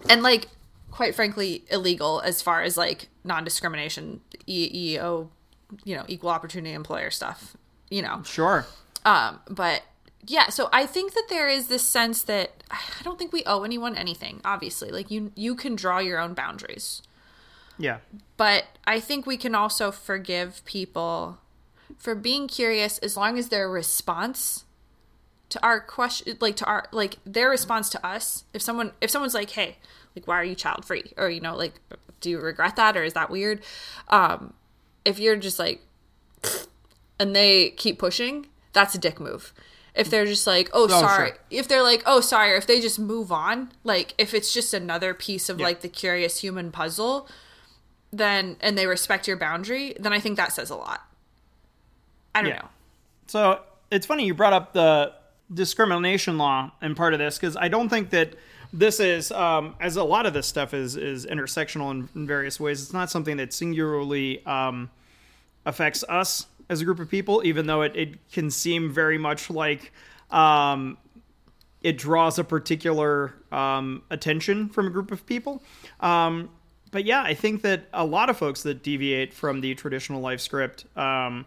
And 0.09 0.23
like 0.23 0.47
quite 0.91 1.15
frankly 1.15 1.63
illegal 1.71 2.21
as 2.21 2.41
far 2.41 2.61
as 2.61 2.77
like 2.77 3.07
non-discrimination 3.23 4.21
EEO, 4.47 5.29
you 5.83 5.95
know, 5.95 6.03
equal 6.07 6.29
opportunity 6.29 6.73
employer 6.73 7.09
stuff, 7.09 7.55
you 7.89 8.01
know. 8.01 8.21
Sure. 8.23 8.65
Um, 9.05 9.39
but 9.49 9.81
yeah, 10.27 10.49
so 10.49 10.69
I 10.71 10.85
think 10.85 11.13
that 11.13 11.25
there 11.29 11.47
is 11.47 11.67
this 11.67 11.87
sense 11.87 12.23
that 12.23 12.63
I 12.71 13.03
don't 13.03 13.17
think 13.17 13.33
we 13.33 13.43
owe 13.45 13.63
anyone 13.63 13.95
anything, 13.95 14.41
obviously. 14.45 14.91
Like 14.91 15.11
you 15.11 15.31
you 15.35 15.55
can 15.55 15.75
draw 15.75 15.99
your 15.99 16.19
own 16.19 16.33
boundaries. 16.33 17.01
Yeah. 17.77 17.97
But 18.37 18.65
I 18.85 18.99
think 18.99 19.25
we 19.25 19.37
can 19.37 19.55
also 19.55 19.91
forgive 19.91 20.63
people 20.65 21.39
for 21.97 22.15
being 22.15 22.47
curious 22.47 22.97
as 22.99 23.17
long 23.17 23.37
as 23.37 23.49
their 23.49 23.69
response 23.69 24.65
to 25.49 25.63
our 25.65 25.81
question 25.81 26.37
like 26.39 26.55
to 26.55 26.65
our 26.65 26.85
like 26.91 27.17
their 27.25 27.49
response 27.49 27.89
to 27.89 28.05
us 28.05 28.45
if 28.53 28.61
someone 28.61 28.91
if 29.01 29.09
someone's 29.09 29.33
like 29.33 29.49
hey 29.49 29.75
like 30.15 30.25
why 30.25 30.35
are 30.35 30.45
you 30.45 30.55
child 30.55 30.85
free 30.85 31.11
or 31.17 31.29
you 31.29 31.41
know 31.41 31.57
like 31.57 31.73
do 32.21 32.29
you 32.29 32.39
regret 32.39 32.77
that 32.77 32.95
or 32.95 33.03
is 33.03 33.11
that 33.13 33.29
weird 33.29 33.61
um 34.07 34.53
if 35.03 35.19
you're 35.19 35.35
just 35.35 35.59
like 35.59 35.81
and 37.19 37.35
they 37.35 37.71
keep 37.71 37.99
pushing 37.99 38.45
that's 38.71 38.95
a 38.95 38.97
dick 38.97 39.19
move 39.19 39.53
if 39.95 40.09
they're 40.09 40.25
just 40.25 40.47
like 40.47 40.69
oh, 40.73 40.87
sorry 40.87 41.29
sure. 41.29 41.37
if 41.49 41.67
they're 41.67 41.83
like 41.83 42.01
oh 42.05 42.21
sorry 42.21 42.51
or 42.51 42.55
if 42.55 42.65
they 42.67 42.79
just 42.79 42.97
move 42.99 43.31
on 43.31 43.71
like 43.83 44.13
if 44.17 44.33
it's 44.33 44.53
just 44.53 44.73
another 44.73 45.13
piece 45.13 45.49
of 45.49 45.59
Yeah. 45.59 45.65
like 45.65 45.81
the 45.81 45.89
curious 45.89 46.39
human 46.41 46.71
puzzle 46.71 47.27
then 48.11 48.57
and 48.61 48.77
they 48.77 48.87
respect 48.87 49.27
your 49.27 49.37
boundary 49.37 49.93
then 49.99 50.13
i 50.13 50.19
think 50.19 50.37
that 50.37 50.53
says 50.53 50.69
a 50.69 50.75
lot 50.75 51.01
i 52.35 52.41
don't 52.41 52.49
Yeah. 52.51 52.57
know 52.59 52.69
So 53.27 53.61
it's 53.89 54.05
funny 54.05 54.25
you 54.25 54.33
brought 54.33 54.53
up 54.53 54.73
the 54.73 55.13
discrimination 55.53 56.37
law 56.37 56.71
and 56.81 56.95
part 56.95 57.13
of 57.13 57.19
this 57.19 57.37
because 57.37 57.57
I 57.57 57.67
don't 57.67 57.89
think 57.89 58.09
that 58.11 58.35
this 58.71 59.01
is 59.01 59.31
um, 59.33 59.75
as 59.81 59.97
a 59.97 60.03
lot 60.05 60.25
of 60.25 60.31
this 60.33 60.47
stuff 60.47 60.73
is 60.73 60.95
is 60.95 61.25
intersectional 61.25 61.91
in, 61.91 62.07
in 62.15 62.25
various 62.25 62.57
ways. 62.57 62.81
It's 62.81 62.93
not 62.93 63.09
something 63.09 63.35
that 63.35 63.51
singularly 63.51 64.45
um, 64.45 64.89
affects 65.65 66.05
us 66.07 66.45
as 66.71 66.79
a 66.79 66.85
group 66.85 66.99
of 66.99 67.09
people, 67.09 67.41
even 67.43 67.67
though 67.67 67.81
it, 67.81 67.93
it 67.97 68.31
can 68.31 68.49
seem 68.49 68.89
very 68.89 69.17
much 69.17 69.49
like 69.49 69.91
um, 70.31 70.97
it 71.83 71.97
draws 71.97 72.39
a 72.39 72.45
particular 72.45 73.35
um, 73.51 74.01
attention 74.09 74.69
from 74.69 74.87
a 74.87 74.89
group 74.89 75.11
of 75.11 75.25
people. 75.25 75.61
Um, 75.99 76.49
but 76.91 77.03
yeah, 77.03 77.23
I 77.23 77.33
think 77.33 77.61
that 77.63 77.83
a 77.93 78.05
lot 78.05 78.29
of 78.29 78.37
folks 78.37 78.63
that 78.63 78.83
deviate 78.83 79.33
from 79.33 79.59
the 79.59 79.75
traditional 79.75 80.21
life 80.21 80.39
script 80.39 80.85
um, 80.97 81.45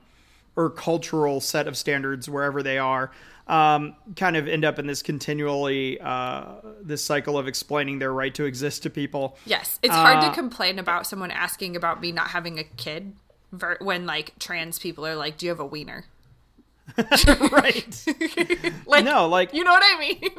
or 0.57 0.69
cultural 0.69 1.41
set 1.41 1.67
of 1.67 1.77
standards 1.77 2.29
wherever 2.29 2.63
they 2.63 2.77
are 2.77 3.11
um, 3.47 3.97
kind 4.17 4.37
of 4.37 4.47
end 4.47 4.65
up 4.65 4.79
in 4.79 4.87
this 4.87 5.03
continually 5.03 5.99
uh, 6.01 6.45
this 6.83 7.03
cycle 7.03 7.39
of 7.39 7.49
explaining 7.49 7.99
their 7.99 8.13
right 8.13 8.35
to 8.35 8.45
exist 8.45 8.83
to 8.83 8.91
people. 8.91 9.39
Yes, 9.47 9.79
it's 9.83 9.95
hard 9.95 10.19
Uh, 10.19 10.29
to 10.29 10.35
complain 10.35 10.79
about 10.79 11.07
someone 11.07 11.31
asking 11.31 11.77
about 11.77 12.01
me 12.01 12.13
not 12.13 12.29
having 12.29 12.59
a 12.59 12.65
kid 12.65 13.15
ver- 13.59 13.79
when 13.81 14.07
like 14.07 14.39
trans 14.39 14.79
people 14.79 15.07
are 15.07 15.17
like, 15.17 15.39
"Do 15.39 15.47
you 15.47 15.51
have 15.51 15.61
a 15.61 15.67
wiener?" 15.67 16.05
right. 17.51 18.05
Like, 18.87 19.05
No, 19.05 19.27
like 19.27 19.55
you 19.55 19.65
know 19.65 19.73
what 19.73 19.83
I 19.85 19.99
mean? 19.99 20.31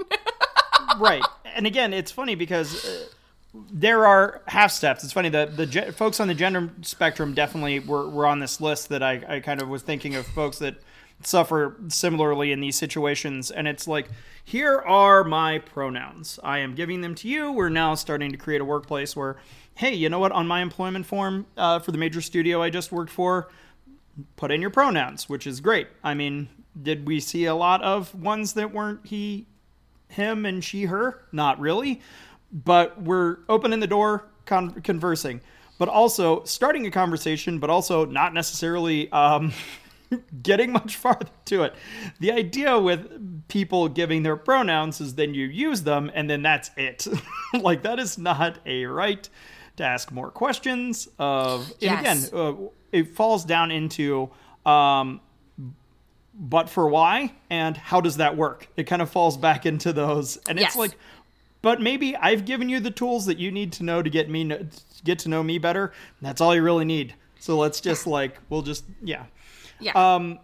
right. 1.00 1.24
And 1.56 1.66
again, 1.66 1.94
it's 1.94 2.12
funny 2.12 2.36
because 2.36 2.86
uh, 2.86 3.06
there 3.72 4.06
are 4.06 4.42
half 4.48 4.72
steps. 4.72 5.04
It's 5.04 5.14
funny 5.14 5.30
that 5.30 5.58
the 5.58 5.66
ge- 5.66 5.94
folks 5.94 6.20
on 6.20 6.28
the 6.28 6.34
gender 6.36 6.70
spectrum 6.82 7.34
definitely 7.34 7.80
were, 7.80 8.08
were 8.10 8.26
on 8.28 8.40
this 8.40 8.62
list 8.62 8.90
that 8.90 9.02
I, 9.02 9.24
I 9.28 9.40
kind 9.40 9.62
of 9.62 9.68
was 9.68 9.82
thinking 9.82 10.16
of 10.16 10.26
folks 10.28 10.60
that 10.60 10.76
suffer 11.24 11.76
similarly 11.88 12.52
in 12.52 12.60
these 12.60 12.76
situations. 12.76 13.50
And 13.52 13.68
it's 13.68 13.88
like, 13.88 14.10
here 14.44 14.80
are 14.80 15.24
my 15.24 15.60
pronouns. 15.60 16.40
I 16.44 16.60
am 16.60 16.76
giving 16.76 17.02
them 17.02 17.16
to 17.16 17.28
you. 17.28 17.52
We're 17.52 17.70
now 17.70 17.96
starting 17.96 18.32
to 18.32 18.38
create 18.38 18.62
a 18.62 18.66
workplace 18.66 19.16
where, 19.16 19.38
hey, 19.76 19.94
you 19.94 20.10
know 20.10 20.20
what? 20.20 20.32
On 20.32 20.48
my 20.48 20.62
employment 20.62 21.06
form 21.06 21.46
uh, 21.58 21.80
for 21.80 21.92
the 21.92 21.98
major 21.98 22.22
studio 22.22 22.62
I 22.62 22.70
just 22.70 22.92
worked 22.92 23.12
for, 23.12 23.50
put 24.38 24.52
in 24.52 24.62
your 24.62 24.70
pronouns, 24.70 25.30
which 25.30 25.46
is 25.46 25.60
great. 25.60 25.88
I 26.04 26.14
mean, 26.14 26.48
did 26.82 27.06
we 27.06 27.20
see 27.20 27.46
a 27.46 27.56
lot 27.56 27.84
of 27.84 28.16
ones 28.16 28.54
that 28.54 28.74
weren't 28.74 29.06
he, 29.06 29.48
him, 30.08 30.46
and 30.46 30.64
she, 30.64 30.86
her? 30.86 31.26
Not 31.32 31.60
really. 31.60 32.02
But 32.52 33.02
we're 33.02 33.40
opening 33.50 33.82
the 33.82 33.88
door, 33.88 34.28
con- 34.46 34.82
conversing, 34.82 35.42
but 35.78 35.90
also 35.90 36.44
starting 36.46 36.86
a 36.88 36.92
conversation, 36.92 37.60
but 37.60 37.70
also 37.70 38.06
not 38.06 38.34
necessarily 38.34 39.12
um, 39.12 39.52
getting 40.42 40.72
much 40.72 40.96
farther 40.96 41.28
to 41.46 41.64
it. 41.64 41.76
The 42.22 42.32
idea 42.32 42.80
with 42.80 43.48
people 43.50 43.90
giving 43.90 44.24
their 44.24 44.38
pronouns 44.38 45.02
is 45.02 45.16
then 45.16 45.34
you 45.34 45.48
use 45.48 45.82
them, 45.82 46.10
and 46.14 46.30
then 46.30 46.44
that's 46.44 46.72
it. 46.78 47.06
like, 47.54 47.82
that 47.84 48.00
is 48.00 48.18
not 48.18 48.60
a 48.66 48.86
right 48.86 49.28
to 49.78 49.84
ask 49.84 50.12
more 50.12 50.32
questions 50.32 51.08
of 51.20 51.68
and 51.70 51.76
Yes. 51.82 52.28
again 52.30 52.40
uh, 52.40 52.54
it 52.92 53.16
falls 53.16 53.44
down 53.46 53.72
into 53.72 54.30
um, 54.66 55.20
but 56.34 56.70
for 56.70 56.88
why 56.88 57.34
and 57.50 57.78
how 57.78 58.02
does 58.02 58.18
that 58.18 58.36
work 58.38 58.68
it 58.76 58.84
kind 58.86 59.02
of 59.02 59.10
falls 59.10 59.38
back 59.38 59.66
into 59.66 59.94
those 59.94 60.38
and 60.50 60.60
Yes. 60.60 60.70
it's 60.70 60.76
like 60.78 60.98
but 61.62 61.82
maybe 61.82 62.16
i've 62.18 62.46
given 62.46 62.70
you 62.70 62.80
the 62.80 62.92
tools 62.92 63.26
that 63.26 63.38
you 63.38 63.52
need 63.52 63.72
to 63.74 63.84
know 63.84 64.02
to 64.02 64.10
get 64.10 64.30
me 64.30 64.46
kn- 64.48 64.70
get 65.04 65.20
to 65.20 65.30
know 65.30 65.42
me 65.44 65.58
better 65.58 65.92
that's 66.22 66.42
all 66.42 66.54
you 66.56 66.62
really 66.64 66.86
need 66.86 67.14
so 67.40 67.58
let's 67.58 67.80
just 67.82 68.06
like 68.08 68.38
we'll 68.50 68.62
just 68.62 68.86
yeah 69.04 69.26
yeah. 69.80 69.92
Um, 70.16 70.40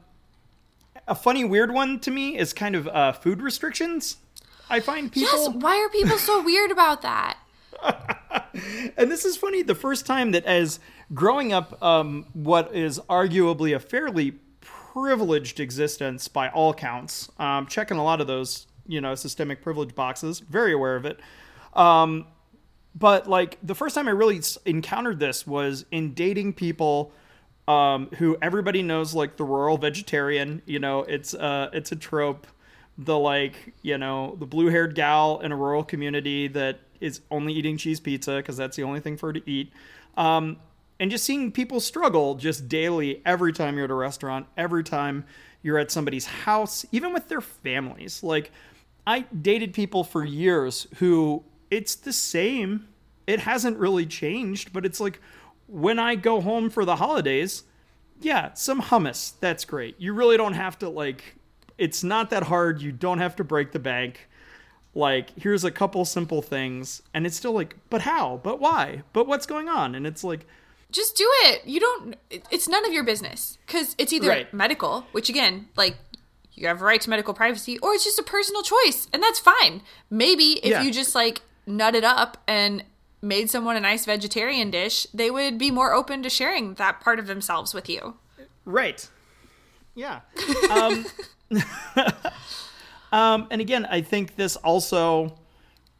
a 1.07 1.15
funny 1.15 1.45
weird 1.45 1.71
one 1.73 2.00
to 2.01 2.11
me 2.11 2.38
is 2.38 2.51
kind 2.51 2.75
of 2.75 2.85
uh, 2.89 3.11
food 3.13 3.41
restrictions 3.41 4.17
i 4.69 4.79
find 4.79 5.11
people 5.11 5.29
yes. 5.45 5.50
Why 5.55 5.77
are 5.77 5.89
people 5.89 6.17
so 6.17 6.41
weird 6.43 6.69
about 6.71 7.01
that? 7.01 7.38
and 8.97 9.11
this 9.11 9.25
is 9.25 9.38
funny 9.38 9.61
the 9.61 9.75
first 9.75 10.05
time 10.05 10.31
that 10.31 10.45
as 10.45 10.79
growing 11.13 11.53
up 11.53 11.81
um, 11.83 12.25
what 12.33 12.73
is 12.73 13.00
arguably 13.09 13.75
a 13.75 13.79
fairly 13.79 14.33
privileged 14.61 15.59
existence 15.59 16.27
by 16.27 16.50
all 16.50 16.73
counts 16.73 17.29
um, 17.39 17.65
checking 17.67 17.97
a 17.97 18.03
lot 18.03 18.21
of 18.21 18.27
those 18.27 18.67
you 18.88 19.01
know 19.01 19.15
systemic 19.15 19.61
privilege 19.61 19.95
boxes 19.95 20.39
very 20.39 20.73
aware 20.73 20.95
of 20.95 21.05
it. 21.05 21.19
Um, 21.73 22.25
but 22.93 23.29
like 23.29 23.57
the 23.63 23.73
first 23.73 23.95
time 23.95 24.09
i 24.09 24.11
really 24.11 24.41
encountered 24.65 25.17
this 25.17 25.47
was 25.47 25.85
in 25.91 26.13
dating 26.13 26.51
people 26.53 27.13
um, 27.67 28.09
who 28.17 28.38
everybody 28.41 28.81
knows 28.81 29.13
like 29.13 29.38
the 29.38 29.45
rural 29.45 29.77
vegetarian 29.77 30.61
you 30.65 30.79
know 30.79 31.03
it's 31.03 31.33
uh 31.33 31.69
it's 31.73 31.91
a 31.91 31.95
trope. 31.95 32.47
The 32.97 33.17
like 33.17 33.73
you 33.81 33.97
know 33.97 34.35
the 34.38 34.45
blue 34.45 34.67
haired 34.67 34.93
gal 34.93 35.39
in 35.39 35.51
a 35.51 35.55
rural 35.55 35.83
community 35.83 36.47
that 36.50 36.79
is 37.01 37.22
only 37.29 37.53
eating 37.53 37.77
cheese 37.77 38.00
pizza 38.00 38.38
because 38.38 38.58
that's 38.58 38.77
the 38.77 38.84
only 38.84 39.00
thing 39.00 39.17
for 39.17 39.27
her 39.27 39.34
to 39.34 39.50
eat 39.50 39.72
um, 40.17 40.58
and 41.00 41.10
just 41.10 41.24
seeing 41.24 41.51
people 41.51 41.79
struggle 41.79 42.36
just 42.36 42.70
daily 42.70 43.22
every 43.25 43.51
time 43.51 43.75
you're 43.75 43.86
at 43.86 43.91
a 43.91 43.96
restaurant 43.96 44.46
every 44.58 44.84
time 44.84 45.25
you're 45.62 45.77
at 45.77 45.91
somebody's 45.91 46.25
house 46.25 46.86
even 46.91 47.13
with 47.13 47.27
their 47.27 47.41
families 47.41 48.24
like 48.24 48.51
i 49.05 49.22
dated 49.41 49.74
people 49.74 50.03
for 50.03 50.24
years 50.24 50.88
who 50.96 51.43
it's 51.70 51.96
the 51.96 52.13
same 52.13 52.88
it 53.27 53.39
hasn't 53.39 53.77
really 53.77 54.05
changed 54.05 54.72
but 54.72 54.86
it's 54.86 55.00
like 55.00 55.20
when 55.67 56.00
i 56.00 56.15
go 56.15 56.41
home 56.41 56.70
for 56.70 56.86
the 56.86 56.98
holidays 56.98 57.63
yeah, 58.22 58.53
some 58.53 58.81
hummus. 58.81 59.34
That's 59.39 59.65
great. 59.65 60.00
You 60.00 60.13
really 60.13 60.38
don't 60.38 60.53
have 60.53 60.77
to 60.79 60.89
like 60.89 61.36
it's 61.77 62.03
not 62.03 62.29
that 62.29 62.43
hard. 62.43 62.81
You 62.81 62.91
don't 62.91 63.17
have 63.17 63.36
to 63.38 63.43
break 63.43 63.72
the 63.72 63.79
bank. 63.79 64.29
Like, 64.93 65.29
here's 65.39 65.63
a 65.63 65.71
couple 65.71 66.03
simple 66.05 66.41
things 66.41 67.01
and 67.13 67.25
it's 67.25 67.36
still 67.38 67.53
like, 67.53 67.77
but 67.89 68.01
how? 68.01 68.41
But 68.43 68.60
why? 68.60 69.03
But 69.13 69.25
what's 69.27 69.45
going 69.45 69.69
on? 69.69 69.95
And 69.95 70.05
it's 70.05 70.24
like, 70.24 70.45
Just 70.91 71.15
do 71.15 71.27
it. 71.45 71.65
You 71.65 71.79
don't. 71.79 72.15
It's 72.50 72.67
none 72.67 72.86
of 72.86 72.91
your 72.91 73.03
business 73.03 73.57
because 73.65 73.95
it's 73.98 74.12
either 74.12 74.27
Right. 74.27 74.53
medical, 74.53 75.05
which 75.13 75.29
again, 75.29 75.69
like 75.77 75.95
you 76.53 76.67
have 76.67 76.81
a 76.81 76.86
right 76.86 77.00
to 77.00 77.10
medical 77.10 77.33
privacy, 77.33 77.79
or 77.79 77.93
it's 77.93 78.03
just 78.03 78.19
a 78.19 78.24
personal 78.24 78.62
choice, 78.62 79.07
and 79.13 79.24
that's 79.24 79.39
fine. 79.39 79.81
Maybe 80.10 80.60
if 80.62 80.65
Yeah. 80.71 80.81
you 80.83 80.91
just 80.91 81.15
like 81.15 81.41
nutted 81.65 82.03
up 82.03 82.38
and 82.45 82.83
made 83.21 83.50
someone 83.50 83.77
a 83.77 83.79
nice 83.79 84.03
vegetarian 84.05 84.69
dish, 84.71 85.07
they 85.13 85.31
would 85.31 85.57
be 85.57 85.71
more 85.71 85.93
open 85.93 86.21
to 86.24 86.29
sharing 86.29 86.74
that 86.74 87.00
part 87.00 87.19
of 87.19 87.27
themselves 87.27 87.74
with 87.74 87.88
you. 87.88 88.15
Right. 88.65 89.07
Yeah. 89.95 90.19
Um, 90.69 91.05
um, 93.11 93.47
and 93.51 93.61
again, 93.61 93.85
I 93.85 94.01
think 94.01 94.35
this 94.35 94.55
also, 94.55 95.37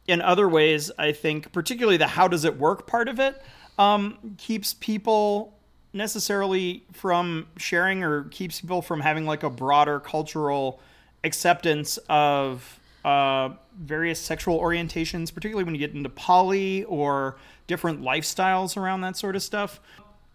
in 0.06 0.20
other 0.20 0.48
ways, 0.48 0.90
I 0.98 1.12
think 1.12 1.52
particularly 1.52 1.96
the 1.96 2.06
how 2.06 2.28
does 2.28 2.44
it 2.44 2.58
work 2.58 2.86
part 2.86 3.08
of 3.08 3.20
it 3.20 3.42
um, 3.78 4.36
keeps 4.38 4.74
people 4.74 5.58
necessarily 5.92 6.84
from 6.92 7.46
sharing 7.58 8.02
or 8.02 8.24
keeps 8.24 8.60
people 8.60 8.82
from 8.82 9.00
having 9.00 9.26
like 9.26 9.42
a 9.42 9.50
broader 9.50 10.00
cultural 10.00 10.80
acceptance 11.24 11.98
of 12.08 12.80
uh, 13.04 13.50
various 13.78 14.18
sexual 14.18 14.58
orientations, 14.60 15.32
particularly 15.32 15.64
when 15.64 15.74
you 15.74 15.78
get 15.78 15.94
into 15.94 16.08
poly 16.08 16.84
or 16.84 17.36
different 17.66 18.00
lifestyles 18.00 18.76
around 18.76 19.02
that 19.02 19.16
sort 19.16 19.36
of 19.36 19.42
stuff. 19.42 19.80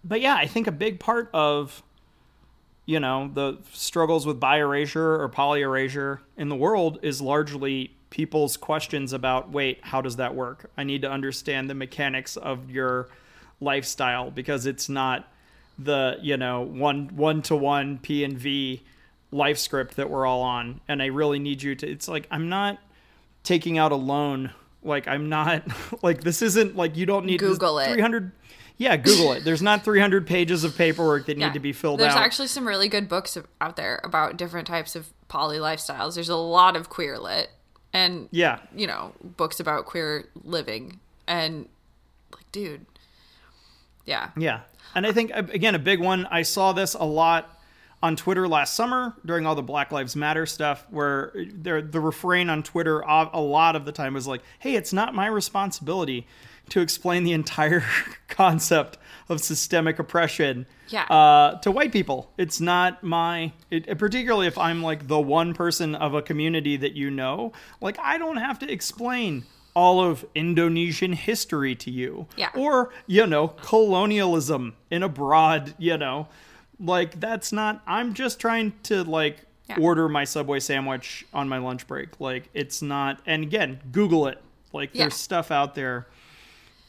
But 0.04 0.22
yeah, 0.22 0.36
I 0.36 0.48
think 0.48 0.68
a 0.68 0.72
big 0.72 1.00
part 1.00 1.30
of 1.34 1.82
you 2.88 3.00
know 3.00 3.30
the 3.32 3.60
struggles 3.74 4.26
with 4.26 4.40
bi 4.40 4.58
erasure 4.58 5.22
or 5.22 5.30
poly 5.30 5.62
erasure 5.62 6.22
in 6.38 6.50
the 6.50 6.56
world 6.56 6.98
is 7.04 7.22
largely 7.22 7.92
people's 8.10 8.58
questions 8.58 9.14
about 9.14 9.52
wait, 9.52 9.80
how 9.82 10.02
does 10.02 10.16
that 10.16 10.34
work? 10.34 10.70
I 10.78 10.84
need 10.84 11.02
to 11.04 11.12
understand 11.12 11.70
the 11.70 11.74
mechanics 11.74 12.38
of 12.38 12.72
your 12.72 13.10
lifestyle 13.60 14.32
because 14.32 14.66
it's 14.66 14.90
not 14.90 15.32
the, 15.78 16.18
you 16.22 16.38
know, 16.38 16.62
one 16.62 17.10
one 17.16 17.42
to 17.44 17.56
one 17.56 18.00
P 18.00 18.24
and 18.24 18.38
V 18.38 18.82
life 19.32 19.58
script 19.58 19.98
that 19.98 20.10
we're 20.10 20.26
all 20.26 20.42
on. 20.42 20.82
And 20.88 21.02
I 21.02 21.08
really 21.08 21.40
need 21.40 21.62
you 21.62 21.76
to 21.76 21.88
it's 21.88 22.08
like 22.08 22.28
I'm 22.32 22.50
not 22.50 22.80
taking 23.44 23.78
out 23.78 23.92
a 23.92 23.96
loan. 23.96 24.52
Like 24.84 25.08
I'm 25.08 25.30
not 25.30 25.64
like 26.04 26.22
this 26.22 26.42
isn't 26.42 26.76
like 26.76 26.96
you 26.96 27.06
don't 27.06 27.26
need 27.26 27.40
Google 27.40 27.80
it. 27.80 27.92
300 27.92 28.32
yeah, 28.78 28.96
Google 28.96 29.34
it. 29.34 29.44
There's 29.44 29.62
not 29.62 29.84
300 29.84 30.28
pages 30.28 30.64
of 30.64 30.78
paperwork 30.78 31.26
that 31.26 31.38
need 31.38 31.54
to 31.54 31.60
be 31.60 31.74
filled 31.74 32.00
There's 32.00 32.12
out. 32.12 32.16
There's 32.16 32.26
actually 32.26 32.48
some 32.48 32.68
really 32.68 32.88
good 32.88 33.10
books 33.10 33.38
out 33.60 33.76
there 33.76 34.00
about 34.04 34.38
different 34.38 34.68
types 34.68 34.96
of 34.96 35.10
poly 35.28 35.58
lifestyles. 35.58 36.16
There's 36.16 36.30
a 36.30 36.36
lot 36.36 36.76
of 36.76 36.90
queer 36.90 37.18
lit 37.18 37.50
and 37.92 38.30
yeah. 38.32 38.60
you 38.76 38.86
know, 38.86 39.14
books 39.24 39.60
about 39.60 39.86
queer 39.86 40.26
living 40.44 41.00
and 41.28 41.68
like 42.34 42.52
dude. 42.52 42.86
Yeah. 44.06 44.30
Yeah. 44.38 44.62
And 44.94 45.06
I 45.06 45.12
think, 45.12 45.32
again, 45.34 45.76
a 45.76 45.80
big 45.80 46.00
one, 46.00 46.28
I 46.28 46.44
saw 46.44 46.72
this 46.72 46.94
a 46.94 47.04
lot 47.04 47.60
on 48.02 48.16
Twitter 48.16 48.48
last 48.48 48.76
summer 48.76 49.16
during 49.26 49.46
all 49.46 49.56
the 49.56 49.64
Black 49.64 49.92
Lives 49.92 50.16
Matter 50.16 50.46
stuff, 50.46 50.86
where 50.92 51.34
the 51.36 51.82
refrain 52.00 52.50
on 52.50 52.62
Twitter 52.62 53.00
a 53.02 53.42
lot 53.42 53.76
of 53.76 53.86
the 53.86 53.92
time 53.92 54.14
was 54.14 54.28
like, 54.28 54.42
hey, 54.60 54.76
it's 54.76 54.94
not 54.94 55.16
my 55.16 55.26
responsibility 55.26 56.28
to 56.70 56.82
explain 56.82 57.24
the 57.24 57.34
entire 57.34 57.84
concept 58.28 58.98
of 59.30 59.42
systemic 59.42 60.00
oppression 60.00 60.66
Yeah. 60.90 61.04
uh, 61.04 61.60
to 61.60 61.72
white 61.72 61.92
people. 61.92 62.32
It's 62.38 62.62
not 62.62 63.04
my, 63.04 63.52
it, 63.72 63.98
particularly 63.98 64.48
if 64.48 64.58
I'm 64.58 64.82
like 64.82 65.08
the 65.08 65.20
one 65.20 65.54
person 65.54 65.96
of 65.96 66.14
a 66.14 66.22
community 66.22 66.78
that 66.78 66.94
you 66.94 67.12
know, 67.12 67.52
like 67.82 67.98
I 68.00 68.18
don't 68.18 68.38
have 68.38 68.60
to 68.60 68.72
explain 68.72 69.44
all 69.74 70.02
of 70.02 70.26
Indonesian 70.34 71.14
history 71.14 71.76
to 71.76 71.92
you. 71.92 72.28
Yeah. 72.36 72.50
Or, 72.56 72.92
you 73.06 73.28
know, 73.28 73.50
colonialism 73.50 74.76
in 74.90 75.04
a 75.04 75.10
broad, 75.10 75.74
you 75.78 75.98
know, 75.98 76.28
like 76.80 77.20
that's 77.20 77.52
not, 77.52 77.82
I'm 77.86 78.14
just 78.14 78.40
trying 78.40 78.74
to 78.84 79.04
like 79.04 79.38
Yeah. 79.70 79.78
order 79.82 80.08
my 80.08 80.24
Subway 80.24 80.60
sandwich 80.62 81.26
on 81.34 81.50
my 81.50 81.58
lunch 81.58 81.86
break. 81.88 82.20
Like 82.22 82.50
it's 82.54 82.82
not, 82.82 83.20
and 83.26 83.44
again, 83.44 83.82
Google 83.92 84.28
it. 84.28 84.42
Like 84.74 84.92
Yeah. 84.94 85.04
there's 85.04 85.16
stuff 85.16 85.52
out 85.52 85.76
there. 85.76 86.08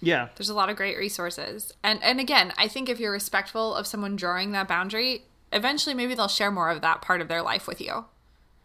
Yeah. 0.01 0.29
There's 0.37 0.49
a 0.49 0.55
lot 0.55 0.71
of 0.71 0.77
great 0.77 0.97
resources. 0.97 1.73
And 1.83 2.03
and 2.03 2.21
again, 2.21 2.53
I 2.57 2.69
think 2.69 2.89
if 2.89 3.01
you're 3.01 3.13
respectful 3.13 3.75
of 3.75 3.87
someone 3.87 4.17
drawing 4.17 4.53
that 4.53 4.69
boundary, 4.69 5.25
eventually 5.53 5.95
maybe 5.95 6.15
they'll 6.15 6.29
share 6.29 6.51
more 6.51 6.71
of 6.71 6.81
that 6.83 7.03
part 7.03 7.21
of 7.21 7.29
their 7.29 7.43
life 7.43 7.67
with 7.67 7.81
you. 7.81 8.05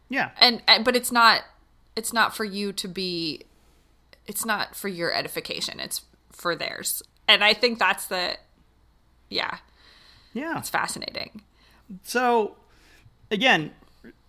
Yeah. 0.09 0.31
And, 0.39 0.61
and 0.67 0.85
but 0.85 0.95
it's 0.95 1.11
not 1.11 1.41
it's 1.95 2.13
not 2.13 2.35
for 2.35 2.43
you 2.45 2.71
to 2.73 2.87
be 2.87 3.41
it's 4.27 4.45
not 4.45 4.75
for 4.75 4.87
your 4.87 5.11
edification. 5.13 5.79
It's 5.79 6.01
for 6.31 6.55
theirs. 6.55 7.01
And 7.27 7.43
I 7.43 7.53
think 7.53 7.79
that's 7.79 8.05
the 8.07 8.37
yeah, 9.29 9.57
Yeah. 10.33 10.59
it's 10.59 10.69
fascinating. 10.69 11.41
so 12.03 12.55
again 13.31 13.71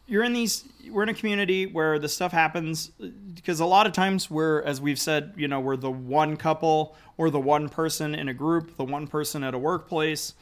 you're 0.06 0.24
in 0.24 0.32
these 0.32 0.64
we're 0.90 1.02
in 1.02 1.08
a 1.08 1.14
community 1.14 1.66
where 1.66 1.98
the 1.98 2.08
stuff 2.08 2.32
happens 2.32 2.90
because 3.34 3.60
a 3.60 3.64
lot 3.64 3.86
of 3.86 3.92
times 3.92 4.30
we're 4.30 4.62
as 4.62 4.80
we've 4.80 4.98
said 4.98 5.32
you 5.36 5.48
know 5.48 5.60
we're 5.60 5.76
the 5.76 5.90
one 5.90 6.36
couple 6.36 6.96
or 7.16 7.30
the 7.30 7.40
one 7.40 7.68
person 7.68 8.14
in 8.14 8.28
a 8.28 8.34
group 8.34 8.76
the 8.76 8.84
one 8.84 9.06
person 9.06 9.42
at 9.44 9.54
a 9.54 9.58
workplace. 9.58 10.34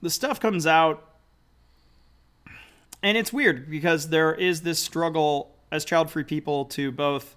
The 0.00 0.10
stuff 0.10 0.38
comes 0.38 0.66
out 0.66 1.04
and 3.02 3.16
it's 3.16 3.32
weird 3.32 3.70
because 3.70 4.08
there 4.08 4.34
is 4.34 4.62
this 4.62 4.78
struggle 4.78 5.54
as 5.70 5.84
child 5.84 6.10
free 6.10 6.24
people 6.24 6.64
to 6.66 6.92
both 6.92 7.36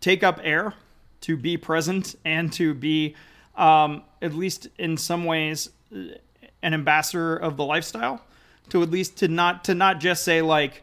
take 0.00 0.22
up 0.22 0.40
air 0.42 0.74
to 1.22 1.36
be 1.36 1.56
present 1.56 2.16
and 2.24 2.52
to 2.52 2.74
be 2.74 3.14
um, 3.56 4.02
at 4.20 4.34
least 4.34 4.68
in 4.78 4.96
some 4.96 5.24
ways 5.24 5.70
an 5.90 6.74
ambassador 6.74 7.36
of 7.36 7.56
the 7.56 7.64
lifestyle 7.64 8.20
to 8.70 8.82
at 8.82 8.90
least 8.90 9.18
to 9.18 9.28
not 9.28 9.64
to 9.64 9.74
not 9.74 10.00
just 10.00 10.24
say 10.24 10.42
like 10.42 10.82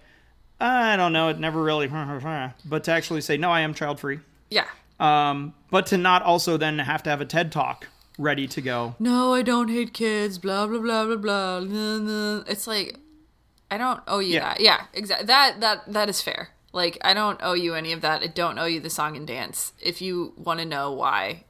I 0.59 0.95
don't 0.95 1.13
know 1.13 1.29
it 1.29 1.39
never 1.39 1.61
really 1.61 1.87
but 2.65 2.83
to 2.85 2.91
actually 2.91 3.21
say 3.21 3.37
no 3.37 3.49
I 3.51 3.61
am 3.61 3.73
child 3.73 3.99
free 3.99 4.19
Yeah. 4.49 4.67
um, 4.99 5.53
but 5.69 5.87
to 5.87 5.97
not 5.97 6.21
also 6.23 6.57
then 6.57 6.79
have 6.79 7.03
to 7.03 7.09
have 7.09 7.21
a 7.21 7.25
TED 7.25 7.51
talk 7.51 7.87
ready 8.17 8.47
to 8.47 8.61
go 8.61 8.95
No, 8.99 9.33
I 9.33 9.41
don't 9.41 9.69
hate 9.69 9.93
kids, 9.93 10.37
blah 10.37 10.67
blah 10.67 10.79
blah 10.79 11.05
blah 11.05 11.15
blah. 11.15 11.59
Nah, 11.61 11.97
nah. 11.97 12.43
It's 12.47 12.67
like 12.67 12.97
I 13.71 13.77
don't 13.77 14.01
owe 14.07 14.19
you 14.19 14.35
Yeah. 14.35 14.41
that. 14.41 14.59
Yeah, 14.59 14.81
exactly. 14.93 15.25
That 15.27 15.59
that 15.61 15.91
that 15.93 16.09
is 16.09 16.21
fair. 16.21 16.49
Like 16.73 16.97
I 17.03 17.13
don't 17.13 17.39
owe 17.41 17.53
you 17.53 17.73
any 17.73 17.93
of 17.93 18.01
that. 18.01 18.21
I 18.21 18.27
don't 18.27 18.59
owe 18.59 18.65
you 18.65 18.79
the 18.79 18.89
song 18.89 19.15
and 19.17 19.25
dance. 19.25 19.73
If 19.81 20.01
you 20.01 20.33
want 20.37 20.59
to 20.59 20.65
know 20.65 20.91
why, 20.91 21.45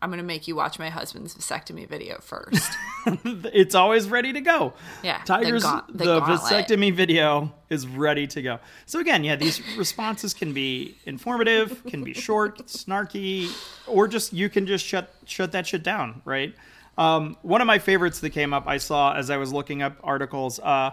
I'm 0.00 0.08
gonna 0.10 0.22
make 0.22 0.48
you 0.48 0.56
watch 0.56 0.78
my 0.78 0.88
husband's 0.88 1.34
vasectomy 1.34 1.86
video 1.88 2.18
first. 2.20 2.72
it's 3.52 3.74
always 3.74 4.08
ready 4.08 4.32
to 4.32 4.40
go. 4.40 4.72
Yeah, 5.02 5.20
the 5.20 5.26
Tiger's 5.26 5.62
the, 5.62 5.84
the 5.88 6.20
vasectomy 6.20 6.92
video 6.92 7.52
is 7.70 7.86
ready 7.86 8.26
to 8.28 8.42
go. 8.42 8.58
So 8.86 8.98
again 9.00 9.24
yeah 9.24 9.36
these 9.36 9.60
responses 9.76 10.34
can 10.34 10.52
be 10.52 10.96
informative 11.06 11.84
can 11.84 12.02
be 12.02 12.14
short 12.14 12.66
snarky 12.66 13.50
or 13.86 14.08
just 14.08 14.32
you 14.32 14.48
can 14.48 14.66
just 14.66 14.84
shut 14.84 15.12
shut 15.24 15.52
that 15.52 15.66
shit 15.66 15.82
down 15.82 16.22
right? 16.24 16.54
Um, 16.98 17.36
one 17.42 17.60
of 17.60 17.66
my 17.66 17.78
favorites 17.78 18.20
that 18.20 18.30
came 18.30 18.52
up 18.52 18.66
I 18.66 18.78
saw 18.78 19.14
as 19.14 19.30
I 19.30 19.36
was 19.36 19.52
looking 19.52 19.82
up 19.82 19.96
articles 20.02 20.58
uh, 20.60 20.90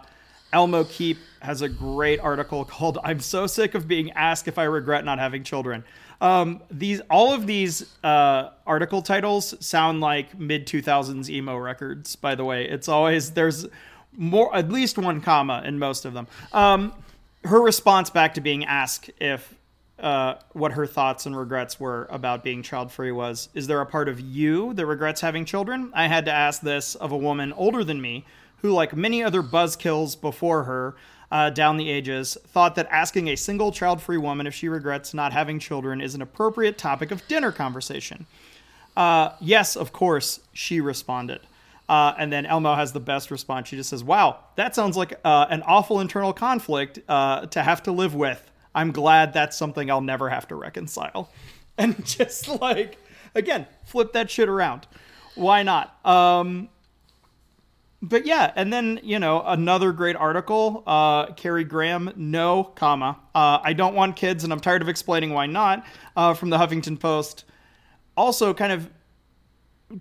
Elmo 0.52 0.84
Keep 0.84 1.18
has 1.42 1.62
a 1.62 1.70
great 1.70 2.20
article 2.20 2.64
called 2.74 3.00
"I'm 3.04 3.20
so 3.20 3.48
sick 3.48 3.74
of 3.74 3.88
being 3.88 4.12
asked 4.12 4.48
if 4.48 4.58
I 4.58 4.64
regret 4.66 5.04
not 5.04 5.20
having 5.20 5.44
children." 5.44 5.84
Um, 6.22 6.62
these 6.72 7.02
all 7.10 7.34
of 7.34 7.48
these 7.48 7.96
uh, 8.04 8.52
article 8.66 9.02
titles 9.02 9.54
sound 9.66 10.02
like 10.02 10.38
mid 10.38 10.68
2000s 10.68 11.30
emo 11.30 11.58
records. 11.58 12.16
By 12.16 12.36
the 12.36 12.46
way, 12.46 12.68
it's 12.68 12.88
always 12.88 13.32
there's 13.32 13.68
more 14.16 14.56
at 14.56 14.70
least 14.70 14.98
one 14.98 15.22
comma 15.22 15.64
in 15.66 15.80
most 15.80 16.06
of 16.06 16.14
them. 16.14 16.28
Um, 16.52 16.94
her 17.44 17.62
response 17.62 18.10
back 18.10 18.36
to 18.36 18.42
being 18.42 18.66
asked 18.66 19.10
if 19.20 19.54
uh, 20.00 20.36
what 20.52 20.74
her 20.74 20.86
thoughts 20.86 21.26
and 21.26 21.38
regrets 21.38 21.80
were 21.80 22.08
about 22.10 22.44
being 22.44 22.62
child 22.62 22.92
free 22.92 23.12
was 23.12 23.50
Is 23.54 23.68
there 23.68 23.82
a 23.82 23.86
part 23.86 24.10
of 24.10 24.20
you 24.20 24.74
that 24.74 24.86
regrets 24.86 25.22
having 25.22 25.46
children? 25.46 25.92
I 25.94 26.08
had 26.08 26.26
to 26.26 26.32
ask 26.32 26.62
this 26.62 26.96
of 26.96 27.12
a 27.12 27.18
woman 27.18 27.54
older 27.54 27.84
than 27.84 28.02
me 28.02 28.26
who, 28.58 28.72
like 28.72 28.96
many 28.96 29.24
other 29.24 29.44
buzzkills 29.44 30.20
before 30.20 30.64
her 30.64 30.96
uh, 31.34 31.50
down 31.50 31.78
the 31.78 31.90
ages, 31.90 32.38
thought 32.46 32.76
that 32.76 32.88
asking 32.92 33.28
a 33.28 33.36
single 33.36 33.72
child 33.72 34.00
free 34.00 34.18
woman 34.18 34.46
if 34.46 34.54
she 34.54 34.70
regrets 34.70 35.16
not 35.16 35.34
having 35.34 35.58
children 35.58 36.00
is 36.00 36.14
an 36.14 36.22
appropriate 36.22 36.78
topic 36.78 37.10
of 37.10 37.28
dinner 37.28 37.52
conversation. 37.52 38.28
Uh, 38.96 39.32
yes, 39.42 39.76
of 39.76 39.92
course, 39.92 40.42
she 40.54 40.80
responded. 40.80 41.42
Uh, 41.90 42.14
and 42.20 42.32
then 42.32 42.46
Elmo 42.46 42.76
has 42.76 42.94
the 42.94 43.00
best 43.00 43.32
response. 43.32 43.68
She 43.68 43.76
just 43.76 43.90
says, 43.90 44.04
Wow, 44.04 44.42
that 44.58 44.76
sounds 44.76 44.96
like 44.96 45.20
uh, 45.26 45.48
an 45.50 45.64
awful 45.64 46.00
internal 46.00 46.34
conflict 46.34 47.00
uh, 47.10 47.48
to 47.48 47.64
have 47.64 47.82
to 47.84 47.92
live 47.92 48.14
with. 48.14 48.52
I'm 48.76 48.92
glad 48.92 49.34
that's 49.34 49.58
something 49.58 49.90
I'll 49.90 50.02
never 50.02 50.30
have 50.30 50.48
to 50.50 50.56
reconcile. 50.56 51.30
And 51.76 52.06
just 52.06 52.48
like, 52.62 53.00
again, 53.34 53.66
flip 53.84 54.14
that 54.14 54.30
shit 54.30 54.48
around. 54.48 54.86
Why 55.34 55.64
not? 55.64 56.06
Um, 56.06 56.70
but 58.04 58.26
yeah, 58.26 58.52
and 58.58 58.72
then 58.72 59.00
you 59.02 59.18
know 59.18 59.42
another 59.46 59.94
great 59.94 60.18
article. 60.18 60.84
Uh, 60.86 61.32
Carrie 61.34 61.64
Graham, 61.64 62.12
no 62.18 62.66
comma. 62.66 63.18
Uh, 63.34 63.60
I 63.64 63.72
don't 63.72 63.96
want 63.96 64.18
kids, 64.18 64.44
and 64.44 64.52
I'm 64.52 64.60
tired 64.60 64.82
of 64.82 64.90
explaining 64.90 65.32
why 65.34 65.46
not. 65.46 65.86
Uh, 66.16 66.34
from 66.34 66.50
the 66.50 66.58
Huffington 66.58 67.00
Post. 67.00 67.46
Also, 68.16 68.54
kind 68.54 68.74
of, 68.74 68.90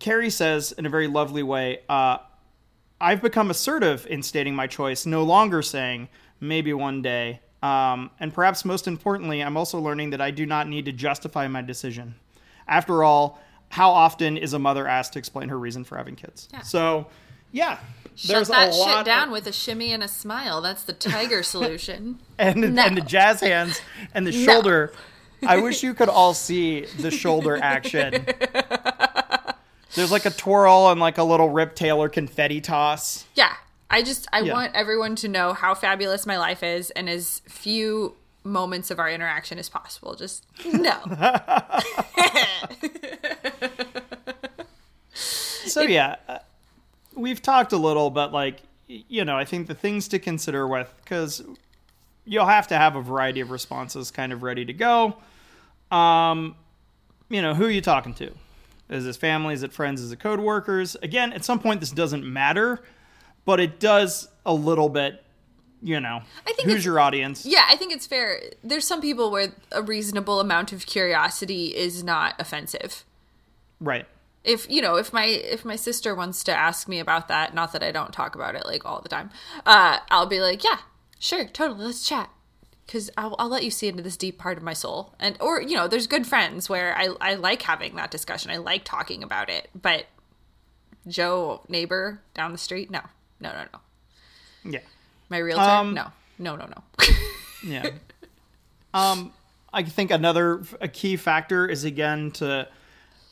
Carrie 0.01 0.31
says 0.31 0.73
in 0.73 0.85
a 0.85 0.91
very 0.91 1.07
lovely 1.07 1.45
way. 1.45 1.81
Uh, 1.89 2.19
I've 3.01 3.23
become 3.23 3.51
assertive 3.51 4.07
in 4.11 4.23
stating 4.23 4.55
my 4.55 4.67
choice, 4.67 5.07
no 5.07 5.23
longer 5.23 5.63
saying 5.63 6.09
maybe 6.41 6.73
one 6.73 7.03
day. 7.03 7.41
Um, 7.63 8.11
and 8.19 8.35
perhaps 8.35 8.65
most 8.65 8.89
importantly, 8.89 9.43
I'm 9.43 9.57
also 9.57 9.79
learning 9.79 10.11
that 10.11 10.21
I 10.21 10.33
do 10.33 10.45
not 10.45 10.69
need 10.69 10.85
to 10.87 10.93
justify 10.93 11.47
my 11.47 11.63
decision. 11.63 12.17
After 12.67 13.05
all, 13.05 13.41
how 13.69 13.91
often 13.91 14.37
is 14.37 14.53
a 14.53 14.59
mother 14.59 14.89
asked 14.89 15.13
to 15.13 15.21
explain 15.21 15.49
her 15.49 15.59
reason 15.59 15.85
for 15.85 15.97
having 15.97 16.17
kids? 16.17 16.49
Yeah. 16.53 16.63
So, 16.63 17.07
yeah, 17.53 17.79
Shut 18.17 18.49
that 18.49 18.73
a 18.73 18.77
lot 18.77 18.99
shit 18.99 19.07
down 19.07 19.29
of- 19.29 19.33
with 19.33 19.47
a 19.47 19.53
shimmy 19.53 19.93
and 19.93 20.03
a 20.03 20.09
smile. 20.09 20.61
That's 20.61 20.83
the 20.83 20.93
tiger 20.93 21.43
solution. 21.55 22.19
and 22.39 22.75
No. 22.75 22.83
and 22.83 22.97
the 22.97 23.01
jazz 23.03 23.41
hands 23.41 23.81
and 24.15 24.27
the 24.27 24.33
No. 24.33 24.45
shoulder. 24.45 24.93
I 25.47 25.61
wish 25.61 25.83
you 25.83 25.93
could 25.95 26.09
all 26.09 26.35
see 26.35 26.85
the 27.01 27.11
shoulder 27.11 27.57
action. 27.61 28.27
There's 29.95 30.13
like 30.13 30.25
a 30.25 30.31
twirl 30.31 30.89
and 30.91 31.01
like 31.01 31.19
a 31.19 31.25
little 31.25 31.49
Rip 31.51 31.75
Taylor 31.75 32.09
confetti 32.09 32.61
toss. 32.61 33.25
Yeah. 33.35 33.53
I 33.91 34.03
just 34.03 34.27
I 34.33 34.41
Yeah. 34.41 34.53
want 34.55 34.75
everyone 34.75 35.17
to 35.17 35.29
know 35.29 35.53
how 35.53 35.75
fabulous 35.75 36.25
my 36.27 36.39
life 36.39 36.63
is 36.63 36.91
and 36.93 37.11
as 37.11 37.43
few 37.49 38.15
moments 38.45 38.91
of 38.91 38.99
our 38.99 39.11
interaction 39.11 39.59
as 39.59 39.69
possible. 39.69 40.15
Just 40.15 40.47
no. 40.65 40.97
So 45.15 45.83
yeah, 45.83 46.17
uh, 46.29 46.39
we've 47.15 47.43
talked 47.43 47.73
a 47.73 47.77
little, 47.77 48.11
but 48.11 48.33
like 48.33 48.61
you 48.89 49.25
know, 49.25 49.37
I 49.37 49.45
think 49.45 49.69
the 49.69 49.75
things 49.75 50.09
to 50.09 50.19
consider 50.19 50.67
with 50.67 50.93
because 51.03 51.43
you'll 52.25 52.47
have 52.47 52.69
to 52.69 52.77
have 52.77 52.97
a 52.97 53.03
variety 53.03 53.41
of 53.41 53.51
responses 53.51 54.11
kind 54.11 54.33
of 54.33 54.43
ready 54.43 54.65
to 54.65 54.73
go. 54.73 55.17
Um, 55.91 56.57
you 57.29 57.43
know, 57.43 57.55
who 57.55 57.65
are 57.65 57.71
you 57.71 57.81
talking 57.81 58.15
to? 58.15 58.33
Is 58.89 59.05
this 59.05 59.17
family? 59.17 59.55
Is 59.55 59.63
it 59.63 59.73
friends? 59.73 60.01
Is 60.01 60.13
it 60.13 60.21
code 60.21 60.41
workers? 60.41 60.97
Again, 61.03 61.33
at 61.33 61.45
some 61.45 61.59
point, 61.59 61.81
this 61.81 61.91
doesn't 61.91 62.25
matter, 62.25 62.83
but 63.45 63.59
it 63.59 63.81
does 63.81 64.29
a 64.45 64.53
little 64.53 64.89
bit. 64.89 65.23
You 65.85 65.99
know, 65.99 66.23
I 66.47 66.53
think 66.53 66.69
who's 66.69 66.85
your 66.85 67.01
audience? 67.01 67.45
Yeah, 67.45 67.65
I 67.69 67.75
think 67.75 67.93
it's 67.93 68.07
fair. 68.07 68.41
There's 68.63 68.87
some 68.87 69.01
people 69.01 69.33
where 69.33 69.53
a 69.73 69.83
reasonable 69.83 70.39
amount 70.39 70.73
of 70.73 70.87
curiosity 70.87 71.75
is 71.75 72.05
not 72.05 72.37
offensive. 72.39 73.05
Right. 73.81 74.07
If 74.45 74.69
you 74.71 74.83
know, 74.83 74.97
if 74.97 75.13
my 75.13 75.25
if 75.25 75.65
my 75.65 75.77
sister 75.77 76.15
wants 76.15 76.43
to 76.45 76.53
ask 76.53 76.89
me 76.89 76.99
about 76.99 77.29
that, 77.29 77.55
not 77.55 77.73
that 77.73 77.83
I 77.83 77.93
don't 77.93 78.13
talk 78.13 78.35
about 78.35 78.55
it 78.57 78.67
like 78.67 78.85
all 78.85 79.01
the 79.01 79.09
time, 79.09 79.31
uh, 79.65 79.99
I'll 80.11 80.27
be 80.27 80.41
like, 80.41 80.65
yeah, 80.65 80.79
sure, 81.21 81.45
totally, 81.47 81.85
let's 81.87 82.05
chat, 82.07 82.29
because 82.85 83.09
I'll, 83.17 83.37
I'll 83.39 83.49
let 83.49 83.63
you 83.65 83.71
see 83.71 83.87
into 83.87 84.03
this 84.03 84.17
deep 84.17 84.39
part 84.39 84.57
of 84.59 84.65
my 84.65 84.73
soul, 84.73 85.15
and 85.21 85.37
or 85.41 85.63
you 85.63 85.77
know, 85.77 85.87
there's 85.87 86.09
good 86.09 86.27
friends 86.27 86.69
where 86.69 86.97
I 86.97 87.11
I 87.21 87.35
like 87.35 87.63
having 87.63 87.95
that 87.97 88.11
discussion, 88.11 88.51
I 88.51 88.57
like 88.57 88.83
talking 88.85 89.23
about 89.23 89.49
it, 89.49 89.69
but 89.81 90.07
Joe 91.07 91.63
neighbor 91.69 92.21
down 92.35 92.51
the 92.53 92.59
street, 92.59 92.91
no, 92.91 93.01
no, 93.41 93.51
no, 93.53 93.65
no, 93.73 94.71
Yeah. 94.73 94.81
my 95.29 95.39
realtor, 95.39 95.71
Um, 95.71 95.95
no, 95.95 96.11
no, 96.39 96.57
no, 96.57 96.67
no. 96.67 96.83
Yeah. 97.65 97.91
um, 98.95 99.33
I 99.73 99.85
think 99.85 100.11
another 100.11 100.63
a 100.81 100.89
key 100.89 101.17
factor 101.17 101.67
is 101.67 101.85
again 101.85 102.33
to, 102.33 102.69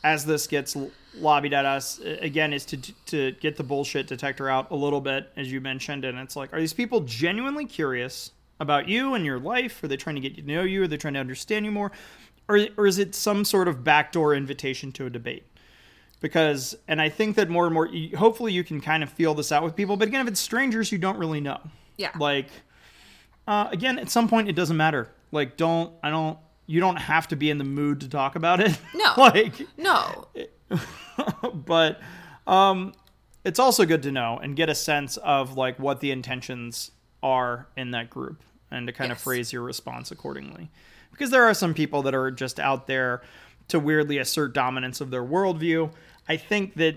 as 0.04 0.24
this 0.24 0.46
gets 0.46 0.76
lobbied 1.18 1.52
at 1.52 1.64
us 1.64 2.00
uh, 2.00 2.16
again, 2.20 2.52
is 2.52 2.64
to 2.66 2.76
to 3.06 3.32
get 3.32 3.56
the 3.56 3.62
bullshit 3.64 4.06
detector 4.06 4.48
out 4.48 4.70
a 4.70 4.76
little 4.76 5.00
bit, 5.00 5.30
as 5.36 5.50
you 5.50 5.60
mentioned, 5.60 6.04
and 6.04 6.18
it's 6.18 6.36
like, 6.36 6.52
are 6.52 6.60
these 6.60 6.72
people 6.72 7.00
genuinely 7.00 7.64
curious 7.66 8.32
about 8.60 8.88
you 8.88 9.14
and 9.14 9.24
your 9.24 9.38
life? 9.38 9.82
Are 9.82 9.88
they 9.88 9.96
trying 9.96 10.16
to 10.16 10.20
get 10.20 10.36
to 10.36 10.42
know 10.42 10.62
you? 10.62 10.82
Are 10.82 10.86
they 10.86 10.96
trying 10.96 11.14
to 11.14 11.20
understand 11.20 11.64
you 11.64 11.72
more? 11.72 11.90
Or, 12.48 12.66
or 12.76 12.86
is 12.86 12.98
it 12.98 13.14
some 13.14 13.44
sort 13.44 13.68
of 13.68 13.84
backdoor 13.84 14.34
invitation 14.34 14.92
to 14.92 15.06
a 15.06 15.10
debate? 15.10 15.44
Because, 16.20 16.76
and 16.86 17.00
I 17.00 17.08
think 17.08 17.36
that 17.36 17.48
more 17.48 17.64
and 17.64 17.72
more, 17.72 17.88
hopefully, 18.18 18.52
you 18.52 18.62
can 18.64 18.80
kind 18.80 19.02
of 19.02 19.08
feel 19.10 19.34
this 19.34 19.50
out 19.52 19.62
with 19.62 19.74
people. 19.74 19.96
But 19.96 20.08
again, 20.08 20.20
if 20.20 20.28
it's 20.28 20.40
strangers 20.40 20.92
you 20.92 20.98
don't 20.98 21.16
really 21.18 21.40
know, 21.40 21.58
Yeah. 21.96 22.10
like 22.18 22.48
uh, 23.48 23.68
again, 23.72 23.98
at 23.98 24.10
some 24.10 24.28
point, 24.28 24.48
it 24.48 24.52
doesn't 24.54 24.76
matter. 24.76 25.08
Like, 25.32 25.56
don't 25.56 25.92
I 26.02 26.10
don't 26.10 26.38
you 26.66 26.78
don't 26.80 26.96
have 26.96 27.26
to 27.28 27.36
be 27.36 27.50
in 27.50 27.58
the 27.58 27.64
mood 27.64 28.00
to 28.02 28.08
talk 28.08 28.36
about 28.36 28.60
it. 28.60 28.78
No. 28.94 29.14
like, 29.16 29.66
no, 29.78 30.28
but 31.54 32.00
um, 32.46 32.92
it's 33.44 33.58
also 33.58 33.84
good 33.84 34.02
to 34.02 34.12
know 34.12 34.38
and 34.42 34.56
get 34.56 34.68
a 34.68 34.74
sense 34.74 35.16
of 35.18 35.56
like 35.56 35.78
what 35.78 36.00
the 36.00 36.10
intentions 36.10 36.90
are 37.22 37.68
in 37.76 37.90
that 37.92 38.10
group 38.10 38.42
and 38.70 38.86
to 38.86 38.92
kind 38.92 39.12
of 39.12 39.18
phrase 39.18 39.52
your 39.52 39.62
response 39.62 40.10
accordingly. 40.10 40.70
Because 41.10 41.30
there 41.30 41.44
are 41.44 41.54
some 41.54 41.74
people 41.74 42.02
that 42.02 42.14
are 42.14 42.30
just 42.30 42.60
out 42.60 42.86
there 42.86 43.22
to 43.68 43.78
weirdly 43.78 44.18
assert 44.18 44.54
dominance 44.54 45.00
of 45.00 45.10
their 45.10 45.24
worldview. 45.24 45.92
I 46.28 46.36
think 46.36 46.74
that 46.74 46.96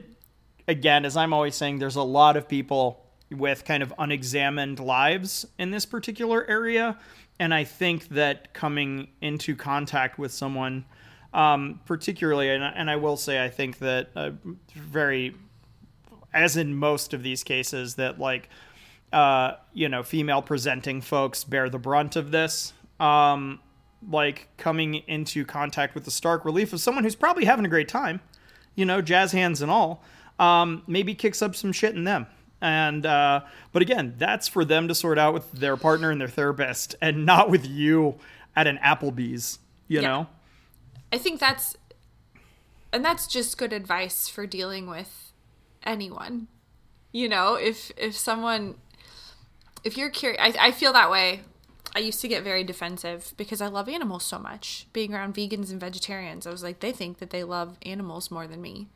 again, 0.67 1.05
as 1.05 1.17
I'm 1.17 1.33
always 1.33 1.55
saying, 1.55 1.79
there's 1.79 1.95
a 1.95 2.03
lot 2.03 2.37
of 2.37 2.47
people 2.47 3.03
with 3.31 3.65
kind 3.65 3.81
of 3.81 3.93
unexamined 3.97 4.79
lives 4.79 5.45
in 5.57 5.71
this 5.71 5.85
particular 5.85 6.45
area. 6.47 6.97
And 7.39 7.53
I 7.53 7.63
think 7.63 8.09
that 8.09 8.53
coming 8.53 9.07
into 9.21 9.55
contact 9.55 10.19
with 10.19 10.31
someone, 10.31 10.85
um, 11.33 11.79
particularly, 11.85 12.49
and, 12.49 12.63
I- 12.63 12.69
and 12.75 12.89
I 12.89 12.95
will 12.97 13.17
say, 13.17 13.43
I 13.43 13.49
think 13.49 13.79
that 13.79 14.09
uh, 14.15 14.31
very, 14.75 15.35
as 16.33 16.57
in 16.57 16.75
most 16.75 17.13
of 17.13 17.23
these 17.23 17.43
cases, 17.43 17.95
that 17.95 18.19
like, 18.19 18.49
uh, 19.11 19.53
you 19.73 19.89
know, 19.89 20.03
female 20.03 20.41
presenting 20.41 21.01
folks 21.01 21.43
bear 21.43 21.69
the 21.69 21.79
brunt 21.79 22.15
of 22.15 22.31
this. 22.31 22.73
Um, 22.99 23.59
like 24.09 24.49
coming 24.57 24.95
into 25.07 25.45
contact 25.45 25.95
with 25.95 26.03
the 26.03 26.11
stark 26.11 26.43
relief 26.43 26.73
of 26.73 26.81
someone 26.81 27.03
who's 27.05 27.15
probably 27.15 27.45
having 27.45 27.65
a 27.65 27.69
great 27.69 27.87
time, 27.87 28.19
you 28.75 28.83
know, 28.85 29.01
jazz 29.01 29.31
hands 29.31 29.61
and 29.61 29.71
all, 29.71 30.03
um, 30.39 30.83
maybe 30.87 31.15
kicks 31.15 31.41
up 31.41 31.55
some 31.55 31.71
shit 31.71 31.95
in 31.95 32.03
them. 32.03 32.27
And 32.61 33.05
uh, 33.05 33.41
but 33.71 33.81
again, 33.81 34.15
that's 34.17 34.47
for 34.47 34.65
them 34.65 34.87
to 34.89 34.95
sort 34.95 35.17
out 35.17 35.33
with 35.33 35.49
their 35.53 35.77
partner 35.77 36.11
and 36.11 36.19
their 36.19 36.27
therapist, 36.27 36.95
and 37.01 37.25
not 37.25 37.49
with 37.49 37.65
you 37.65 38.15
at 38.55 38.67
an 38.67 38.77
Applebee's. 38.83 39.59
You 39.87 40.01
Yeah. 40.01 40.07
know, 40.07 40.27
I 41.13 41.19
think 41.19 41.39
that's 41.39 41.77
and 42.91 43.05
that's 43.05 43.27
just 43.27 43.57
good 43.57 43.71
advice 43.71 44.27
for 44.27 44.47
dealing 44.47 44.89
with 44.89 45.31
anyone. 45.83 46.47
You 47.11 47.29
know, 47.29 47.53
if 47.53 47.91
if 47.97 48.17
someone 48.17 48.75
if 49.83 49.95
you're 49.95 50.09
curious 50.09 50.41
I, 50.41 50.67
I 50.67 50.71
feel 50.71 50.91
that 50.93 51.11
way. 51.11 51.41
I 51.95 51.99
used 51.99 52.21
to 52.21 52.27
get 52.27 52.43
very 52.43 52.63
defensive 52.63 53.35
because 53.37 53.61
I 53.61 53.67
love 53.67 53.87
animals 53.87 54.23
so 54.23 54.39
much. 54.39 54.87
Being 54.93 55.13
around 55.13 55.35
vegans 55.35 55.69
and 55.69 55.79
vegetarians, 55.79 56.47
I 56.47 56.49
was 56.49 56.63
like, 56.63 56.79
they 56.79 56.91
think 56.91 57.19
that 57.19 57.29
they 57.29 57.43
love 57.43 57.77
animals 57.83 58.31
more 58.31 58.47
than 58.47 58.63
me. 58.63 58.87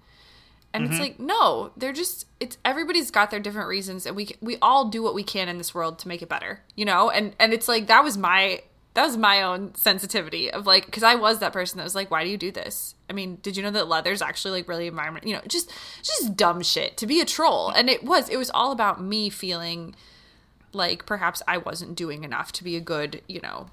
And 0.74 0.86
it's 0.86 0.96
mm-hmm. 0.96 1.04
like, 1.04 1.20
no, 1.20 1.72
they're 1.78 1.94
just 1.94 2.26
it's 2.40 2.58
everybody's 2.66 3.12
got 3.12 3.30
their 3.30 3.40
different 3.40 3.70
reasons 3.70 4.08
and 4.08 4.16
we 4.16 4.36
we 4.42 4.58
all 4.64 4.90
do 4.90 5.04
what 5.04 5.14
we 5.14 5.24
can 5.24 5.48
in 5.50 5.60
this 5.60 5.76
world 5.76 6.00
to 6.00 6.08
make 6.08 6.24
it 6.24 6.30
better, 6.30 6.64
you 6.76 6.86
know? 6.86 7.12
And 7.12 7.36
and 7.40 7.54
it's 7.54 7.68
like 7.68 7.86
that 7.86 8.04
was 8.04 8.18
my 8.18 8.64
that 8.98 9.06
was 9.06 9.16
my 9.16 9.44
own 9.44 9.76
sensitivity 9.76 10.52
of 10.52 10.66
like 10.66 10.92
cuz 10.92 11.04
I 11.04 11.14
was 11.14 11.38
that 11.38 11.54
person 11.54 11.78
that 11.78 11.84
was 11.84 11.94
like, 11.94 12.10
why 12.10 12.24
do 12.24 12.32
you 12.32 12.38
do 12.38 12.52
this? 12.52 12.96
I 13.08 13.14
mean, 13.14 13.38
did 13.44 13.56
you 13.56 13.62
know 13.62 13.70
that 13.70 13.88
leather's 13.88 14.24
actually 14.24 14.60
like 14.60 14.68
really 14.68 14.88
environment, 14.88 15.28
you 15.28 15.36
know, 15.36 15.42
just 15.48 15.72
just 16.02 16.36
dumb 16.36 16.64
shit 16.64 16.98
to 16.98 17.06
be 17.06 17.22
a 17.22 17.26
troll. 17.26 17.70
And 17.70 17.92
it 17.92 18.04
was 18.04 18.28
it 18.28 18.38
was 18.38 18.50
all 18.50 18.72
about 18.72 19.00
me 19.00 19.30
feeling 19.30 19.96
like 20.74 21.06
perhaps 21.06 21.44
I 21.48 21.58
wasn't 21.60 21.96
doing 21.96 22.24
enough 22.24 22.52
to 22.54 22.64
be 22.64 22.76
a 22.76 22.82
good, 22.82 23.22
you 23.28 23.40
know, 23.40 23.68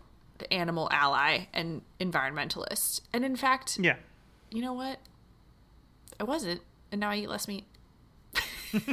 animal 0.50 0.90
ally 0.92 1.46
and 1.54 1.80
environmentalist. 1.98 3.00
And 3.12 3.24
in 3.24 3.36
fact, 3.36 3.78
yeah. 3.78 3.96
you 4.50 4.60
know 4.60 4.74
what? 4.74 4.98
I 6.20 6.24
wasn't, 6.24 6.60
and 6.92 7.00
now 7.00 7.10
I 7.10 7.16
eat 7.16 7.30
less 7.30 7.48
meat. 7.48 7.64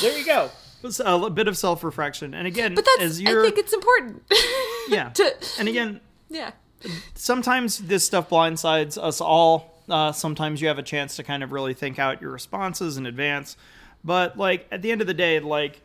There 0.00 0.18
you 0.18 0.26
go. 0.26 0.50
A 0.84 1.30
bit 1.30 1.48
of 1.48 1.56
self 1.56 1.82
reflection, 1.82 2.34
and 2.34 2.46
again, 2.46 2.74
But 2.74 2.84
that's 2.98 3.20
I 3.20 3.24
think 3.24 3.58
it's 3.58 3.72
important. 3.72 4.22
yeah, 4.88 5.10
to- 5.10 5.36
and 5.58 5.68
again, 5.68 6.00
yeah. 6.28 6.52
sometimes 7.14 7.78
this 7.78 8.04
stuff 8.04 8.28
blindsides 8.28 8.98
us 8.98 9.20
all. 9.20 9.82
Uh, 9.88 10.12
sometimes 10.12 10.60
you 10.60 10.68
have 10.68 10.78
a 10.78 10.82
chance 10.82 11.16
to 11.16 11.22
kind 11.22 11.42
of 11.42 11.52
really 11.52 11.74
think 11.74 11.98
out 11.98 12.20
your 12.20 12.30
responses 12.32 12.96
in 12.96 13.06
advance. 13.06 13.56
But 14.04 14.38
like 14.38 14.66
at 14.70 14.82
the 14.82 14.92
end 14.92 15.00
of 15.00 15.06
the 15.06 15.14
day, 15.14 15.40
like, 15.40 15.82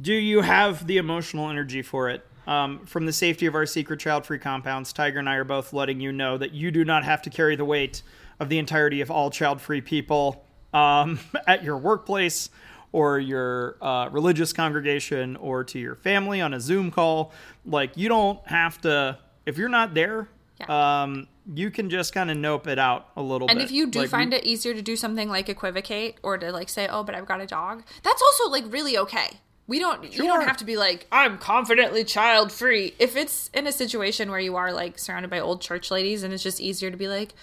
do 0.00 0.14
you 0.14 0.40
have 0.40 0.86
the 0.86 0.98
emotional 0.98 1.50
energy 1.50 1.82
for 1.82 2.08
it? 2.10 2.26
Um, 2.46 2.84
from 2.84 3.06
the 3.06 3.12
safety 3.12 3.46
of 3.46 3.54
our 3.54 3.64
secret 3.64 4.00
child-free 4.00 4.38
compounds, 4.40 4.92
Tiger 4.92 5.18
and 5.18 5.28
I 5.28 5.36
are 5.36 5.44
both 5.44 5.72
letting 5.72 6.00
you 6.00 6.12
know 6.12 6.36
that 6.36 6.52
you 6.52 6.70
do 6.70 6.84
not 6.84 7.02
have 7.04 7.22
to 7.22 7.30
carry 7.30 7.56
the 7.56 7.64
weight 7.64 8.02
of 8.38 8.50
the 8.50 8.58
entirety 8.58 9.00
of 9.00 9.10
all 9.10 9.30
child-free 9.30 9.80
people 9.80 10.44
um, 10.74 11.18
at 11.46 11.64
your 11.64 11.78
workplace 11.78 12.50
or 12.94 13.18
your 13.18 13.76
uh, 13.82 14.08
religious 14.12 14.52
congregation 14.52 15.34
or 15.36 15.64
to 15.64 15.80
your 15.80 15.96
family 15.96 16.40
on 16.40 16.54
a 16.54 16.60
Zoom 16.60 16.92
call. 16.92 17.32
Like 17.66 17.96
you 17.96 18.08
don't 18.08 18.38
have 18.46 18.80
to 18.82 19.18
if 19.46 19.58
you're 19.58 19.68
not 19.68 19.94
there. 19.94 20.28
Yeah. 20.60 21.02
Um, 21.02 21.26
you 21.52 21.72
can 21.72 21.90
just 21.90 22.14
kind 22.14 22.30
of 22.30 22.36
nope 22.36 22.68
it 22.68 22.78
out 22.78 23.08
a 23.16 23.22
little 23.22 23.48
And 23.48 23.58
bit. 23.58 23.62
And 23.62 23.68
if 23.68 23.72
you 23.72 23.88
do 23.88 24.02
Like, 24.02 24.10
find 24.10 24.32
it 24.32 24.44
easier 24.44 24.74
to 24.74 24.80
do 24.80 24.94
something 24.94 25.28
like 25.28 25.48
equivocate 25.48 26.18
or 26.22 26.38
to 26.38 26.52
like 26.52 26.68
say, 26.68 26.86
"Oh, 26.86 27.02
but 27.02 27.16
I've 27.16 27.26
got 27.26 27.40
a 27.40 27.46
dog," 27.46 27.82
that's 28.04 28.22
also 28.22 28.48
like 28.48 28.72
really 28.72 28.96
okay. 28.96 29.40
We 29.66 29.80
don't. 29.80 30.12
You 30.12 30.22
don't 30.22 30.46
have 30.46 30.58
to 30.58 30.64
be 30.64 30.76
like, 30.76 31.08
"I'm 31.10 31.38
confidently 31.38 32.04
child 32.04 32.52
free." 32.52 32.94
If 33.00 33.16
it's 33.16 33.50
in 33.52 33.66
a 33.66 33.72
situation 33.72 34.30
where 34.30 34.38
you 34.38 34.54
are 34.54 34.72
like 34.72 35.00
surrounded 35.00 35.32
by 35.32 35.40
old 35.40 35.60
church 35.60 35.90
ladies, 35.90 36.22
and 36.22 36.32
it's 36.32 36.44
just 36.44 36.60
easier 36.60 36.92
to 36.92 36.96
be 36.96 37.08
like, 37.08 37.34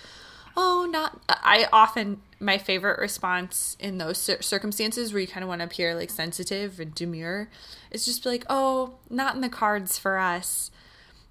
"Oh, 0.56 0.88
not." 0.90 1.22
I 1.28 1.68
often 1.74 2.22
my 2.42 2.58
favorite 2.58 3.00
response 3.00 3.78
in 3.80 3.98
those 4.00 4.18
cir- 4.18 4.42
circumstances 4.42 5.14
where 5.14 5.22
you 5.22 5.28
kind 5.28 5.44
of 5.44 5.48
want 5.48 5.60
to 5.62 5.66
appear 5.66 5.96
like 5.96 6.10
sensitive 6.10 6.80
and 6.80 6.94
demure 6.94 7.48
is 7.92 8.04
just 8.06 8.24
be 8.24 8.30
like, 8.30 8.46
"Oh, 8.50 8.96
not 9.10 9.36
in 9.36 9.42
the 9.42 9.50
cards 9.50 9.98
for 9.98 10.18
us," 10.18 10.72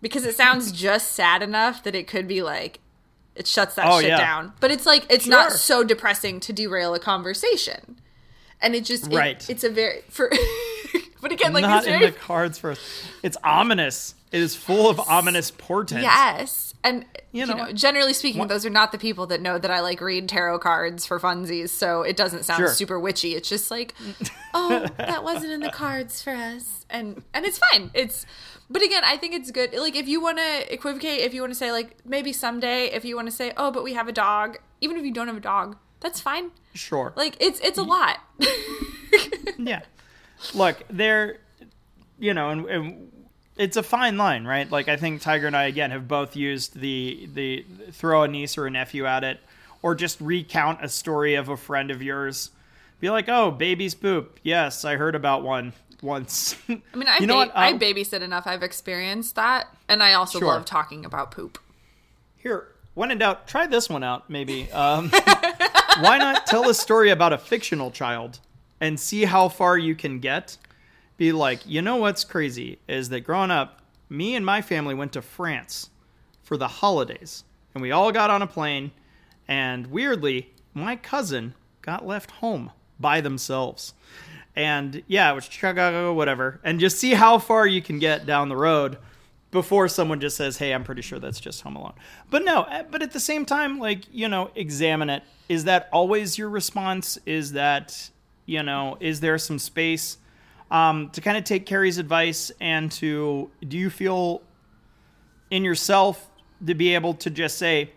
because 0.01 0.25
it 0.25 0.37
sounds 0.37 0.71
just 0.87 1.13
sad 1.13 1.43
enough 1.43 1.83
that 1.83 1.95
it 1.95 2.07
could 2.07 2.27
be 2.29 2.43
like. 2.43 2.79
It 3.37 3.47
shuts 3.47 3.77
that 3.77 3.87
Oh, 3.87 4.01
shit 4.01 4.09
yeah. 4.11 4.19
down. 4.19 4.53
But 4.61 4.71
it's 4.71 4.85
like 4.87 5.07
it's 5.09 5.27
not 5.27 5.53
so 5.53 5.83
depressing 5.85 6.41
to 6.41 6.53
derail 6.53 6.95
a 6.95 6.99
conversation. 7.01 7.99
And 8.61 8.75
it 8.75 8.85
just 8.85 9.07
it- 9.07 9.17
Right. 9.17 9.49
it's 9.49 9.65
a 9.65 9.71
very 9.71 10.03
for 10.11 10.31
but 11.21 11.33
again 11.33 11.53
like 11.53 11.63
not 11.63 11.87
in 11.87 12.01
the 12.01 12.13
cards 12.13 12.59
for 12.59 12.73
us. 12.73 13.05
It's 13.23 13.37
ominous. 13.45 14.15
It 14.33 14.41
is 14.41 14.55
full 14.55 14.89
of 14.89 15.01
ominous 15.01 15.51
portents. 15.51 16.03
yes. 16.05 16.75
And 16.83 17.05
you 17.33 17.41
You 17.43 17.47
know, 17.47 17.55
know, 17.67 17.73
generally 17.73 18.15
speaking, 18.15 18.47
those 18.47 18.65
are 18.65 18.71
not 18.71 18.91
the 18.93 18.97
people 18.99 19.27
that 19.27 19.41
know 19.43 19.59
that 19.59 19.71
I 19.71 19.81
like 19.81 20.01
read 20.01 20.29
tarot 20.29 20.61
cards 20.61 21.05
for 21.05 21.21
funsies, 21.21 21.69
so 21.69 22.03
it 22.03 22.17
doesn't 22.17 22.45
sound 22.45 22.59
Sure. 22.61 22.69
super 22.73 22.99
witchy. 22.99 23.35
It's 23.35 23.49
just 23.49 23.71
like, 23.71 23.95
oh, 24.55 24.87
that 24.97 25.23
wasn't 25.25 25.53
in 25.53 25.61
the 25.61 25.71
cards 25.71 26.23
for 26.23 26.31
us. 26.33 26.87
And 26.89 27.23
and 27.35 27.45
it's 27.45 27.59
fine. 27.59 27.91
It's 27.93 28.25
but 28.71 28.83
again, 28.83 29.03
I 29.05 29.17
think 29.17 29.35
it's 29.35 29.51
good. 29.51 29.75
Like 29.75 29.97
if 29.97 30.09
you 30.09 30.21
want 30.23 30.39
to 30.39 30.73
equivocate, 30.73 31.21
if 31.21 31.35
you 31.35 31.41
want 31.43 31.53
to 31.53 31.59
say 31.59 31.71
like 31.73 31.97
maybe 32.07 32.33
someday, 32.33 32.87
if 32.87 33.05
you 33.05 33.15
want 33.17 33.27
to 33.29 33.33
say, 33.35 33.53
oh, 33.57 33.71
but 33.71 33.83
we 33.85 33.93
have 33.95 34.09
a 34.09 34.13
dog, 34.13 34.59
even 34.81 34.97
if 34.97 35.05
you 35.05 35.13
don't 35.13 35.27
have 35.27 35.37
a 35.37 35.41
dog, 35.41 35.77
that's 36.01 36.21
fine. 36.21 36.53
Sure. 36.75 37.13
Like 37.17 37.37
it's 37.41 37.59
it's 37.61 37.79
a 37.79 37.83
lot. 37.83 38.19
yeah. 39.59 39.81
Look, 40.55 40.83
there 40.89 41.39
you 42.19 42.35
know, 42.35 42.51
and, 42.51 42.67
and 42.67 43.13
it's 43.57 43.77
a 43.77 43.83
fine 43.83 44.17
line, 44.19 44.45
right? 44.45 44.71
Like 44.71 44.89
I 44.89 44.97
think 44.97 45.23
Tiger 45.23 45.47
and 45.47 45.57
I 45.57 45.65
again 45.65 45.91
have 45.91 46.07
both 46.09 46.37
used 46.37 46.79
the 46.79 47.29
the 47.35 47.65
throw 47.93 48.23
a 48.23 48.29
niece 48.29 48.57
or 48.59 48.67
a 48.67 48.71
nephew 48.71 49.07
at 49.07 49.25
it, 49.25 49.41
or 49.83 49.95
just 49.95 50.21
recount 50.21 50.85
a 50.85 50.89
story 50.89 51.35
of 51.35 51.49
a 51.49 51.57
friend 51.57 51.91
of 51.91 52.03
yours. 52.03 52.51
Be 53.01 53.09
like, 53.11 53.29
oh, 53.31 53.51
baby's 53.51 53.95
poop. 53.95 54.39
Yes, 54.43 54.85
I 54.85 54.97
heard 54.97 55.15
about 55.15 55.43
one 55.43 55.73
once. 56.03 56.55
I 56.69 56.81
mean, 56.95 57.09
I, 57.09 57.17
You 57.21 57.27
know 57.27 57.33
ba- 57.35 57.39
what? 57.47 57.53
I 57.57 57.71
Um, 57.73 57.79
babysit 57.79 58.21
enough. 58.21 58.47
I've 58.47 58.63
experienced 58.63 59.37
that, 59.37 59.69
and 59.89 60.03
I 60.03 60.13
also 60.13 60.39
Sure. 60.39 60.49
love 60.49 60.67
talking 60.67 61.07
about 61.07 61.31
poop. 61.31 61.59
Here, 62.37 62.69
when 62.95 63.11
in 63.11 63.17
doubt, 63.19 63.49
try 63.49 63.67
this 63.67 63.89
one 63.89 64.03
out. 64.05 64.29
Maybe. 64.29 64.71
Um, 64.73 65.09
why 66.01 66.19
not 66.19 66.47
tell 66.47 66.69
a 66.69 66.75
story 66.75 67.09
about 67.11 67.33
a 67.33 67.39
fictional 67.39 67.91
child 67.91 68.39
and 68.81 68.99
see 68.99 69.25
how 69.25 69.49
far 69.49 69.77
you 69.77 69.95
can 69.95 70.19
get? 70.19 70.57
Be 71.17 71.33
like, 71.33 71.67
you 71.67 71.83
know 71.83 71.97
what's 71.97 72.25
crazy 72.25 72.79
is 72.89 73.11
that 73.11 73.21
growing 73.21 73.51
up, 73.51 73.83
me 74.09 74.35
and 74.35 74.45
my 74.45 74.63
family 74.63 74.95
went 74.95 75.13
to 75.13 75.23
France 75.23 75.91
for 76.43 76.57
the 76.57 76.69
holidays, 76.69 77.45
and 77.75 77.83
we 77.83 77.93
all 77.93 78.11
got 78.11 78.31
on 78.31 78.43
a 78.43 78.47
plane, 78.47 78.91
and 79.47 79.87
weirdly, 79.89 80.51
my 80.75 80.97
cousin 80.97 81.55
got 81.83 82.07
left 82.07 82.31
home 82.33 82.73
by 82.99 83.21
themselves. 83.21 83.95
And 84.57 85.03
yeah, 85.07 85.31
it 85.31 85.35
was 85.35 85.45
Chicago, 85.45 86.13
whatever. 86.13 86.61
And 86.65 86.81
just 86.81 86.99
see 86.99 87.15
how 87.15 87.39
far 87.39 87.67
you 87.67 87.81
can 87.81 87.99
get 87.99 88.27
down 88.27 88.49
the 88.49 88.57
road 88.57 88.99
before 89.51 89.89
someone 89.89 90.21
just 90.21 90.37
says, 90.37 90.59
"Hey, 90.59 90.73
I'm 90.73 90.85
pretty 90.85 91.03
sure 91.03 91.19
that's 91.19 91.41
just 91.41 91.63
Home 91.63 91.77
Alone." 91.77 91.95
But 92.31 92.45
no, 92.45 92.63
uh, 92.63 92.85
but 92.85 93.03
at 93.03 93.13
the 93.13 93.21
same 93.21 93.45
time, 93.45 93.79
like 93.79 94.05
you 94.13 94.29
know, 94.29 94.51
examine 94.55 95.11
it. 95.11 95.23
Is 95.49 95.65
that 95.65 95.89
always 95.93 96.39
your 96.39 96.49
response? 96.49 97.19
Is 97.27 97.53
that 97.53 98.11
you 98.47 98.63
know, 98.63 98.97
is 99.01 99.21
there 99.21 99.39
some 99.39 99.59
space 99.59 100.19
um, 100.71 101.11
to 101.11 101.21
kind 101.21 101.37
of 101.37 101.45
take 101.45 101.67
Carrie's 101.67 101.99
advice 101.99 102.51
and 102.61 102.91
to 102.93 103.51
do 103.67 103.77
you 103.77 103.91
feel 103.91 104.43
in 105.51 105.65
yourself 105.65 106.31
to 106.65 106.75
be 106.75 106.95
able 106.95 107.15
to 107.15 107.31
just 107.31 107.59
say, 107.59 107.91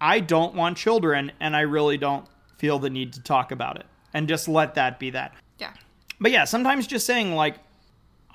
"I 0.00 0.20
don't 0.20 0.54
want 0.54 0.76
children," 0.76 1.32
and 1.40 1.54
I 1.54 1.60
really 1.60 1.98
don't 1.98 2.26
feel 2.58 2.78
the 2.78 2.90
need 2.90 3.12
to 3.14 3.22
talk 3.22 3.52
about 3.52 3.76
it, 3.76 3.86
and 4.14 4.28
just 4.28 4.48
let 4.48 4.74
that 4.74 4.98
be 4.98 5.10
that. 5.10 5.34
Yeah. 5.58 5.72
But 6.20 6.32
yeah, 6.32 6.44
sometimes 6.44 6.86
just 6.86 7.06
saying 7.06 7.34
like 7.34 7.56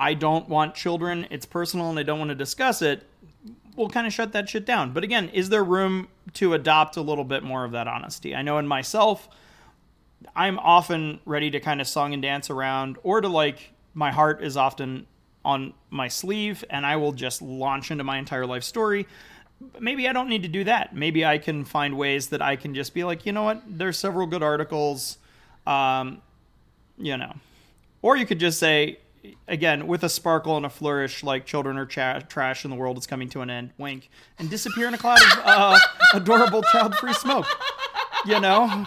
I 0.02 0.14
don't 0.14 0.50
want 0.50 0.74
children, 0.74 1.28
it's 1.30 1.46
personal 1.46 1.90
and 1.90 2.00
I 2.00 2.04
don't 2.04 2.18
want 2.18 2.30
to 2.30 2.36
discuss 2.36 2.82
it, 2.82 3.08
will 3.76 3.90
kind 3.90 4.08
of 4.08 4.14
shut 4.14 4.32
that 4.34 4.50
shit 4.50 4.66
down. 4.66 4.94
But 4.94 5.04
again, 5.04 5.30
is 5.30 5.50
there 5.50 5.64
room 5.64 6.08
to 6.34 6.54
adopt 6.54 6.98
a 6.98 7.02
little 7.02 7.24
bit 7.24 7.44
more 7.44 7.64
of 7.66 7.72
that 7.72 7.88
honesty? 7.88 8.36
I 8.36 8.42
know 8.42 8.58
in 8.58 8.68
myself, 8.68 9.30
I'm 10.36 10.60
often 10.60 11.20
ready 11.26 11.52
to 11.52 11.60
kind 11.60 11.82
of 11.82 11.88
song 11.88 12.14
and 12.14 12.22
dance 12.22 12.50
around 12.50 12.98
or 13.04 13.22
to 13.22 13.28
like 13.28 13.72
my 13.94 14.12
heart 14.12 14.44
is 14.44 14.56
often 14.56 15.08
on 15.44 15.74
my 15.90 16.08
sleeve 16.08 16.64
and 16.70 16.86
I 16.86 16.96
will 16.98 17.12
just 17.12 17.42
launch 17.42 17.92
into 17.92 18.04
my 18.04 18.18
entire 18.18 18.46
life 18.46 18.64
story. 18.64 19.08
Maybe 19.80 20.08
I 20.08 20.14
don't 20.14 20.30
need 20.30 20.44
to 20.44 20.48
do 20.48 20.64
that. 20.64 20.96
Maybe 20.96 21.26
I 21.26 21.38
can 21.38 21.66
find 21.66 21.98
ways 21.98 22.28
that 22.28 22.42
I 22.42 22.56
can 22.56 22.74
just 22.74 22.94
be 22.94 23.04
like, 23.04 23.26
you 23.26 23.32
know 23.32 23.44
what? 23.44 23.62
There's 23.68 23.98
several 23.98 24.28
good 24.28 24.44
articles. 24.44 25.18
Um, 25.68 26.22
you 26.98 27.18
know. 27.18 27.34
Or 28.02 28.18
you 28.18 28.26
could 28.26 28.40
just 28.40 28.60
say, 28.60 28.98
again, 29.48 29.86
with 29.86 30.04
a 30.04 30.10
sparkle 30.10 30.58
and 30.58 30.66
a 30.66 30.70
flourish, 30.70 31.24
like 31.24 31.46
children 31.46 31.78
are 31.78 31.86
trash 31.86 32.64
and 32.64 32.72
the 32.72 32.78
world 32.78 32.98
is 32.98 33.06
coming 33.06 33.30
to 33.30 33.42
an 33.42 33.50
end, 33.50 33.72
wink, 33.78 34.10
and 34.40 34.50
disappear 34.50 34.88
in 34.88 34.94
a 34.94 34.98
cloud 34.98 35.22
of 35.22 35.40
uh, 35.46 35.80
adorable 36.16 36.64
child 36.72 36.96
free 36.96 37.14
smoke. 37.14 37.46
You 38.26 38.40
know? 38.40 38.86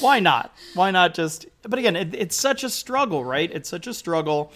Why 0.00 0.20
not? 0.20 0.54
Why 0.74 0.90
not 0.90 1.14
just. 1.14 1.46
But 1.62 1.78
again, 1.78 1.96
it, 1.96 2.14
it's 2.14 2.36
such 2.36 2.64
a 2.64 2.70
struggle, 2.70 3.24
right? 3.24 3.50
It's 3.52 3.68
such 3.68 3.86
a 3.86 3.94
struggle 3.94 4.52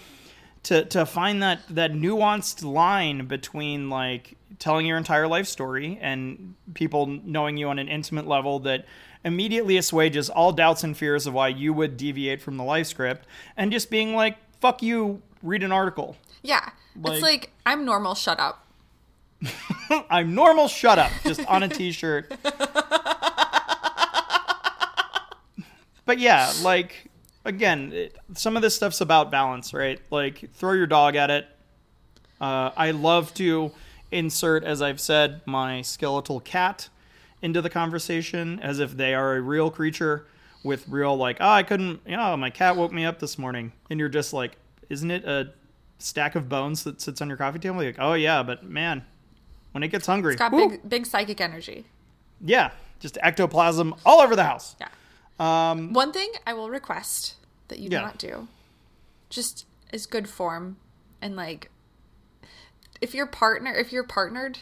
to, 0.65 0.85
to 0.87 1.05
find 1.05 1.43
that, 1.43 1.61
that 1.71 1.93
nuanced 1.93 2.65
line 2.65 3.27
between 3.27 3.91
like 3.91 4.37
telling 4.59 4.87
your 4.87 4.97
entire 4.97 5.27
life 5.29 5.47
story 5.47 5.99
and 6.01 6.55
people 6.75 7.07
knowing 7.07 7.57
you 7.57 7.69
on 7.69 7.79
an 7.79 7.89
intimate 7.89 8.27
level 8.27 8.61
that 8.61 8.87
immediately 9.25 9.77
assuages 9.77 10.31
all 10.31 10.53
doubts 10.53 10.85
and 10.85 10.97
fears 10.97 11.27
of 11.27 11.35
why 11.35 11.49
you 11.49 11.73
would 11.73 11.97
deviate 11.97 12.41
from 12.41 12.57
the 12.57 12.63
life 12.65 12.87
script 12.87 13.27
and 13.57 13.73
just 13.73 13.91
being 13.91 14.15
like 14.15 14.37
fuck 14.61 14.83
you 14.83 15.21
read 15.43 15.63
an 15.63 15.73
article 15.73 16.17
Yeah. 16.43 16.71
Like- 16.97 17.15
it's 17.15 17.23
like 17.23 17.51
I'm 17.67 17.85
normal. 17.85 18.15
Shut 18.15 18.39
up. 18.39 18.65
i'm 20.09 20.35
normal 20.35 20.69
shut 20.69 20.99
up 20.99 21.11
just 21.25 21.45
on 21.47 21.63
a 21.63 21.69
t-shirt 21.69 22.33
but 26.07 26.19
yeah 26.19 26.53
like 26.63 27.07
again 27.45 27.93
it, 27.93 28.17
some 28.35 28.57
of 28.57 28.63
this 28.63 28.75
stuff's 28.77 29.01
about 29.01 29.31
balance 29.31 29.73
right? 29.75 30.01
Like 30.11 30.51
throw 30.55 30.73
your 30.73 30.87
dog 30.87 31.17
at 31.17 31.31
it. 31.31 31.47
Uh, 32.41 32.71
i 32.77 32.91
love 32.91 33.33
to 33.35 33.71
insert 34.11 34.65
as 34.65 34.83
i've 34.83 35.01
said 35.01 35.41
my 35.47 35.81
skeletal 35.83 36.41
cat 36.41 36.89
into 37.43 37.63
the 37.63 37.71
conversation 37.71 38.59
as 38.61 38.81
if 38.81 38.97
they 38.97 39.15
are 39.15 39.37
a 39.37 39.41
real 39.41 39.71
creature 39.71 40.27
with 40.65 40.87
real 40.89 41.17
like 41.17 41.37
oh 41.41 41.49
i 41.49 41.63
couldn't 41.63 42.01
you 42.07 42.17
know 42.17 42.37
my 42.37 42.51
cat 42.51 42.77
woke 42.77 42.93
me 42.93 43.05
up 43.05 43.19
this 43.21 43.39
morning. 43.39 43.73
And 43.89 44.01
you're 44.01 44.09
just 44.09 44.33
like 44.33 44.57
isn't 44.91 45.11
it 45.11 45.25
a 45.25 45.53
stack 45.99 46.35
of 46.35 46.49
bones 46.49 46.85
that 46.85 47.01
sits 47.01 47.23
on 47.23 47.29
your 47.29 47.37
coffee 47.39 47.59
table? 47.61 47.77
Like 47.77 47.97
oh 47.99 48.15
yeah 48.15 48.43
but 48.43 48.65
man 48.65 49.05
when 49.73 49.83
it 49.83 49.89
gets 49.89 50.07
hungry 50.07 50.35
It's 50.35 50.41
got 50.41 50.51
big, 50.53 50.87
big 50.89 51.07
psychic 51.07 51.41
energy. 51.41 51.85
yeah 52.41 52.73
just 53.01 53.17
ectoplasm 53.23 53.95
all 54.05 54.21
over 54.21 54.35
the 54.35 54.45
house. 54.45 54.77
Yeah. 54.81 54.89
Um, 55.39 55.93
One 55.93 56.13
thing 56.13 56.31
I 56.47 56.53
will 56.55 56.71
request 56.71 57.35
that 57.69 57.79
you 57.79 57.89
do 57.89 57.97
Yeah. 57.97 58.03
not 58.03 58.19
do, 58.19 58.49
just 59.31 59.67
is 59.93 60.07
good 60.07 60.29
form, 60.29 60.77
and 61.21 61.35
like, 61.37 61.71
if 63.01 63.15
you're 63.15 63.27
partner, 63.27 63.73
if 63.75 63.93
you're 63.93 64.05
partnered, 64.07 64.59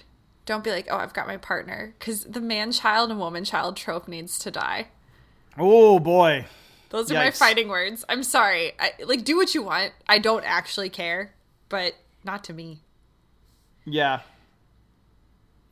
don't 0.46 0.64
be 0.64 0.70
like, 0.70 0.87
oh, 0.90 0.96
I've 0.96 1.12
got 1.12 1.26
my 1.26 1.37
partner, 1.37 1.94
because 1.98 2.24
the 2.24 2.40
man 2.40 2.72
child 2.72 3.11
and 3.11 3.18
woman 3.20 3.44
child 3.44 3.76
trope 3.76 4.08
needs 4.08 4.38
to 4.40 4.50
die. 4.50 4.88
oh 5.58 5.98
boy 5.98 6.46
Those 6.88 7.11
are 7.11 7.14
my 7.14 7.30
fighting 7.30 7.68
words. 7.68 8.04
I'm 8.08 8.22
sorry. 8.22 8.72
I, 8.78 8.92
like, 9.04 9.24
do 9.24 9.37
what 9.37 9.54
you 9.54 9.62
want. 9.62 9.92
I 10.08 10.18
don't 10.18 10.44
actually 10.44 10.88
care, 10.88 11.35
but 11.68 11.94
not 12.24 12.44
to 12.44 12.52
me. 12.52 12.80
yeah 13.85 14.20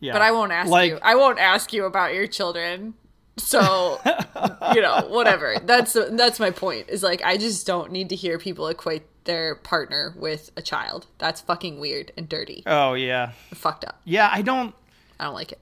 yeah 0.01 0.13
But 0.15 0.23
I 0.23 0.31
won't 0.33 0.53
ask 0.53 0.71
like 0.71 0.91
you. 0.93 0.99
I 1.03 1.15
won't 1.15 1.39
ask 1.39 1.73
you 1.73 1.85
about 1.85 2.15
your 2.15 2.27
children. 2.27 2.95
So, 3.43 3.99
you 4.75 4.81
know, 4.83 5.07
whatever. 5.09 5.57
That's 5.65 5.93
that's 5.93 6.39
my 6.41 6.51
point. 6.51 6.89
Is 6.89 7.03
like 7.03 7.23
I 7.25 7.37
just 7.37 7.67
don't 7.67 7.91
need 7.93 8.09
to 8.11 8.17
hear 8.17 8.39
people 8.39 8.69
equate 8.69 9.03
their 9.25 9.55
partner 9.55 10.15
with 10.17 10.51
a 10.57 10.63
child. 10.63 11.07
That's 11.19 11.41
fucking 11.41 11.79
weird 11.81 12.13
and 12.17 12.29
dirty. 12.29 12.63
oh 12.67 12.95
yeah 12.95 13.33
fucked 13.55 13.85
up. 13.85 14.01
yeah 14.05 14.31
i 14.33 14.41
don't 14.43 14.75
I 15.19 15.25
don't 15.25 15.35
like 15.35 15.53
it. 15.53 15.61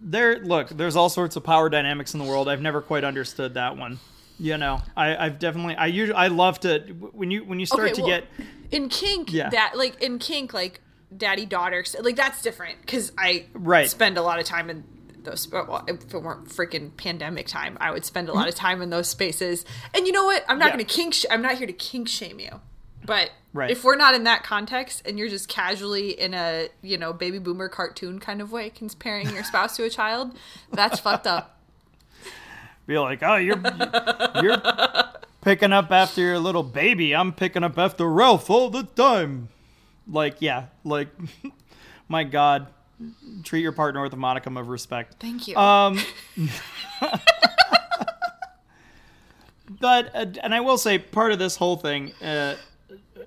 there 0.00 0.38
look 0.38 0.68
there's 0.68 0.94
all 0.96 1.08
sorts 1.08 1.34
of 1.36 1.42
power 1.44 1.68
dynamics 1.68 2.14
in 2.14 2.20
the 2.20 2.24
world 2.26 2.48
i've 2.48 2.60
never 2.62 2.80
quite 2.80 3.02
understood 3.02 3.54
that 3.54 3.76
one 3.76 3.98
you 4.38 4.56
know 4.56 4.80
i 4.96 5.16
i've 5.16 5.38
definitely 5.40 5.74
i 5.74 5.86
usually 5.86 6.16
i 6.16 6.28
love 6.28 6.60
to 6.60 6.78
when 7.12 7.30
you 7.32 7.44
when 7.44 7.58
you 7.58 7.66
start 7.66 7.94
to 7.94 8.02
well, 8.02 8.10
get 8.10 8.24
in 8.70 8.88
kink 8.88 9.32
Yeah. 9.32 9.50
that 9.50 9.72
like 9.76 10.00
in 10.00 10.18
kink 10.20 10.54
like 10.54 10.80
daddy 11.16 11.44
daughter 11.46 11.84
like 12.02 12.14
that's 12.16 12.42
different 12.42 12.80
because 12.82 13.10
I 13.18 13.46
Right. 13.54 13.88
spend 13.90 14.18
a 14.18 14.22
lot 14.22 14.38
of 14.38 14.44
time 14.44 14.68
in 14.70 14.84
those. 15.28 15.48
Well, 15.50 15.84
if 15.86 16.12
it 16.14 16.22
weren't 16.22 16.48
freaking 16.48 16.96
pandemic 16.96 17.46
time, 17.46 17.76
I 17.80 17.90
would 17.90 18.04
spend 18.04 18.28
a 18.28 18.32
lot 18.32 18.40
mm-hmm. 18.40 18.48
of 18.48 18.54
time 18.54 18.82
in 18.82 18.90
those 18.90 19.08
spaces. 19.08 19.64
And 19.94 20.06
you 20.06 20.12
know 20.12 20.24
what? 20.24 20.44
I'm 20.48 20.58
not 20.58 20.66
Yeah. 20.66 20.74
going 20.74 20.86
to 20.86 20.94
kink. 20.94 21.14
Sh- 21.14 21.26
I'm 21.30 21.42
not 21.42 21.58
here 21.58 21.66
to 21.66 21.72
kink 21.72 22.08
shame 22.08 22.40
you. 22.40 22.60
But 23.04 23.30
Right. 23.54 23.70
if 23.70 23.84
we're 23.84 23.96
not 23.96 24.14
in 24.14 24.24
that 24.24 24.44
context 24.44 25.02
and 25.06 25.18
you're 25.18 25.28
just 25.30 25.48
casually 25.48 26.10
in 26.10 26.34
a 26.34 26.68
you 26.82 26.98
know 26.98 27.12
baby 27.14 27.38
boomer 27.38 27.68
cartoon 27.68 28.18
kind 28.18 28.42
of 28.42 28.52
way 28.52 28.68
comparing 28.68 29.30
your 29.30 29.44
spouse 29.44 29.76
to 29.76 29.84
a 29.84 29.90
child, 29.90 30.36
that's 30.72 31.00
fucked 31.00 31.26
up. 31.26 31.58
be 32.86 32.98
like 32.98 33.22
oh 33.22 33.36
you're 33.36 33.60
you're 34.42 34.62
picking 35.40 35.72
up 35.72 35.90
after 35.90 36.20
your 36.20 36.38
little 36.38 36.62
baby 36.62 37.14
i'm 37.14 37.32
picking 37.32 37.62
up 37.62 37.78
after 37.78 38.06
ralph 38.10 38.48
all 38.50 38.70
the 38.70 38.82
time 38.82 39.48
like 40.10 40.36
yeah 40.40 40.66
like 40.84 41.08
my 42.08 42.24
god 42.24 42.66
treat 43.44 43.62
your 43.62 43.72
partner 43.72 44.02
with 44.02 44.12
a 44.12 44.16
modicum 44.16 44.56
of 44.56 44.68
respect 44.68 45.16
Thank 45.20 45.48
you. 45.48 45.56
Um, 45.56 46.00
but 49.80 50.14
uh, 50.14 50.26
and 50.42 50.54
I 50.54 50.60
will 50.60 50.78
say 50.78 50.98
part 50.98 51.32
of 51.32 51.38
this 51.38 51.56
whole 51.56 51.76
thing, 51.76 52.12
uh, 52.22 52.56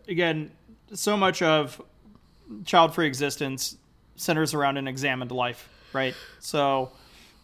again, 0.07 0.51
so 0.93 1.15
much 1.15 1.41
of 1.41 1.81
child-free 2.65 3.07
existence 3.07 3.77
centers 4.15 4.53
around 4.53 4.77
an 4.77 4.87
examined 4.87 5.31
life, 5.31 5.69
right? 5.93 6.13
So, 6.39 6.91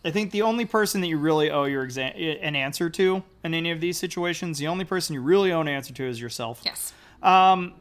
I 0.04 0.12
think 0.12 0.32
the 0.32 0.44
only 0.44 0.66
person 0.66 1.02
that 1.02 1.08
you 1.08 1.18
really 1.18 1.50
owe 1.50 1.64
your 1.64 1.84
exam 1.84 2.14
an 2.16 2.56
answer 2.56 2.90
to 2.90 3.24
in 3.44 3.54
any 3.54 3.72
of 3.72 3.82
these 3.82 3.98
situations, 3.98 4.58
the 4.58 4.68
only 4.68 4.86
person 4.86 5.14
you 5.14 5.22
really 5.22 5.52
owe 5.52 5.62
an 5.62 5.68
answer 5.68 5.94
to 5.94 6.04
is 6.04 6.20
yourself 6.20 6.62
yes. 6.64 6.94
Um, 7.24 7.74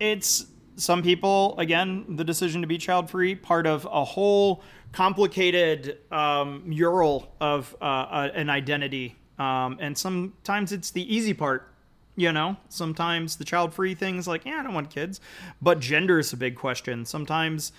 it's 0.00 0.46
some 0.76 1.02
people 1.02 1.54
again 1.58 2.16
the 2.16 2.24
decision 2.24 2.60
to 2.60 2.66
be 2.66 2.78
child 2.78 3.10
free 3.10 3.34
part 3.34 3.66
of 3.66 3.86
a 3.90 4.04
whole 4.04 4.62
complicated 4.92 5.98
um, 6.12 6.62
mural 6.64 7.32
of 7.40 7.76
uh, 7.80 8.28
an 8.34 8.48
identity 8.48 9.16
Um, 9.38 9.76
and 9.80 9.96
sometimes 9.96 10.72
it's 10.72 10.90
the 10.90 11.14
easy 11.14 11.34
part, 11.34 11.68
you 12.16 12.32
know? 12.32 12.56
Sometimes 12.68 13.36
the 13.36 13.44
child 13.44 13.74
free 13.74 13.94
things 13.94 14.26
like, 14.26 14.44
yeah, 14.46 14.60
I 14.60 14.62
don't 14.62 14.74
want 14.74 14.90
kids. 14.90 15.20
But 15.60 15.78
gender 15.80 16.18
is 16.18 16.32
a 16.32 16.36
big 16.36 16.56
question. 16.56 17.04
Sometimes 17.04 17.72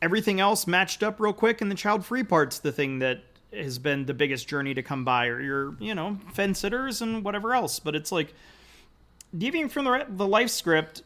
everything 0.00 0.40
else 0.40 0.66
matched 0.66 1.02
up 1.02 1.18
real 1.18 1.32
quick, 1.32 1.60
and 1.60 1.70
the 1.70 1.76
child 1.76 2.04
free 2.04 2.22
part's 2.22 2.60
the 2.60 2.72
thing 2.72 3.00
that 3.00 3.22
has 3.52 3.78
been 3.78 4.06
the 4.06 4.14
biggest 4.14 4.46
journey 4.46 4.74
to 4.74 4.82
come 4.82 5.04
by, 5.04 5.26
or 5.26 5.40
your, 5.40 5.74
you 5.80 5.94
know, 5.94 6.18
fence 6.32 6.60
sitters 6.60 7.02
and 7.02 7.24
whatever 7.24 7.52
else. 7.52 7.80
But 7.80 7.96
it's 7.96 8.12
like, 8.12 8.32
deviating 9.36 9.70
from 9.70 9.84
the, 9.84 10.06
the 10.08 10.26
life 10.26 10.50
script 10.50 11.02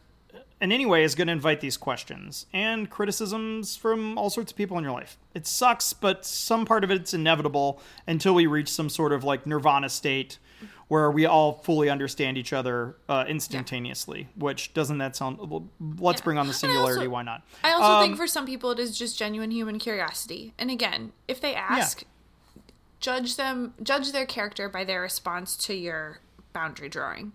in 0.61 0.71
any 0.71 0.85
way 0.85 1.03
is 1.03 1.15
going 1.15 1.27
to 1.27 1.33
invite 1.33 1.59
these 1.59 1.77
questions 1.77 2.45
and 2.53 2.89
criticisms 2.89 3.75
from 3.75 4.17
all 4.17 4.29
sorts 4.29 4.51
of 4.51 4.57
people 4.57 4.77
in 4.77 4.83
your 4.83 4.93
life. 4.93 5.17
It 5.33 5.45
sucks, 5.45 5.93
but 5.93 6.25
some 6.25 6.65
part 6.65 6.83
of 6.83 6.91
it's 6.91 7.13
inevitable 7.13 7.81
until 8.07 8.33
we 8.33 8.47
reach 8.47 8.69
some 8.69 8.89
sort 8.89 9.11
of 9.11 9.23
like 9.23 9.45
nirvana 9.45 9.89
state 9.89 10.39
where 10.87 11.09
we 11.09 11.25
all 11.25 11.53
fully 11.63 11.89
understand 11.89 12.37
each 12.37 12.53
other 12.53 12.95
uh, 13.09 13.25
instantaneously. 13.27 14.21
Yeah. 14.21 14.43
Which 14.43 14.73
doesn't 14.73 14.99
that 14.99 15.15
sound? 15.15 15.39
Well, 15.39 15.67
let's 15.99 16.21
yeah. 16.21 16.23
bring 16.23 16.37
on 16.37 16.47
the 16.47 16.53
singularity. 16.53 16.99
Also, 16.99 17.09
why 17.09 17.23
not? 17.23 17.41
I 17.63 17.71
also 17.71 17.85
um, 17.85 18.03
think 18.03 18.17
for 18.17 18.27
some 18.27 18.45
people 18.45 18.71
it 18.71 18.79
is 18.79 18.97
just 18.97 19.17
genuine 19.17 19.51
human 19.51 19.79
curiosity. 19.79 20.53
And 20.59 20.69
again, 20.69 21.11
if 21.27 21.41
they 21.41 21.55
ask, 21.55 22.03
yeah. 22.03 22.61
judge 22.99 23.35
them, 23.35 23.73
judge 23.81 24.11
their 24.11 24.27
character 24.27 24.69
by 24.69 24.83
their 24.83 25.01
response 25.01 25.57
to 25.57 25.73
your 25.73 26.19
boundary 26.53 26.87
drawing. 26.89 27.31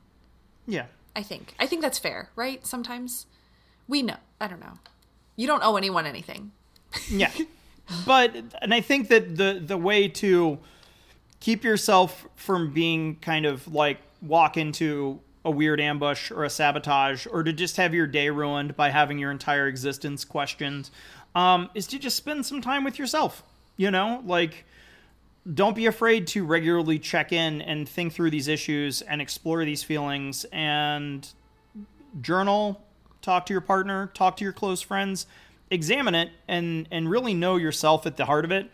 Yeah. 0.66 0.87
I 1.14 1.23
think. 1.23 1.55
I 1.59 1.66
think 1.66 1.83
that's 1.83 1.99
fair, 1.99 2.31
right? 2.37 2.66
Sometimes 2.66 3.27
we 3.88 4.03
know. 4.03 4.16
I 4.40 4.46
don't 4.46 4.61
know. 4.61 4.79
You 5.37 5.46
don't 5.46 5.62
owe 5.64 5.77
anyone 5.77 6.07
anything. 6.07 6.53
yeah. 7.09 7.33
But 8.07 8.37
and 8.62 8.73
I 8.73 8.81
think 8.83 9.09
that 9.09 9.37
the 9.37 9.61
the 9.64 9.77
way 9.77 10.07
to 10.07 10.61
keep 11.40 11.64
yourself 11.64 12.25
from 12.37 12.73
being 12.73 13.16
kind 13.16 13.46
of 13.46 13.66
like 13.73 13.99
walk 14.23 14.57
into 14.57 15.18
a 15.44 15.51
weird 15.51 15.81
ambush 15.81 16.31
or 16.31 16.44
a 16.44 16.51
sabotage 16.51 17.27
or 17.27 17.42
to 17.42 17.53
just 17.53 17.79
have 17.79 17.94
your 17.94 18.07
day 18.07 18.31
ruined 18.31 18.77
by 18.77 18.90
having 18.90 19.18
your 19.18 19.31
entire 19.31 19.66
existence 19.66 20.25
questioned 20.25 20.90
um, 21.35 21.70
is 21.75 21.87
to 21.88 21.99
just 21.99 22.16
spend 22.16 22.44
some 22.44 22.61
time 22.61 22.85
with 22.85 22.99
yourself. 22.99 23.42
You 23.77 23.90
know, 23.90 24.23
like 24.25 24.66
don't 25.55 25.74
be 25.74 25.87
afraid 25.87 26.26
to 26.29 26.44
regularly 26.44 26.98
check 26.98 27.33
in 27.33 27.62
and 27.62 27.88
think 27.88 28.12
through 28.12 28.31
these 28.31 28.48
issues 28.48 29.03
and 29.03 29.20
explore 29.22 29.64
these 29.64 29.83
feelings 29.83 30.44
and 30.53 31.29
journal, 32.20 32.83
talk 33.22 33.46
to 33.46 33.55
your 33.55 33.61
partner, 33.61 34.11
talk 34.14 34.37
to 34.37 34.44
your 34.44 34.53
close 34.53 34.83
friends, 34.83 35.26
examine 35.70 36.14
it 36.14 36.31
and 36.48 36.88
and 36.90 37.09
really 37.09 37.33
know 37.33 37.57
yourself 37.57 38.05
at 38.05 38.16
the 38.16 38.24
heart 38.24 38.44
of 38.44 38.50
it 38.50 38.70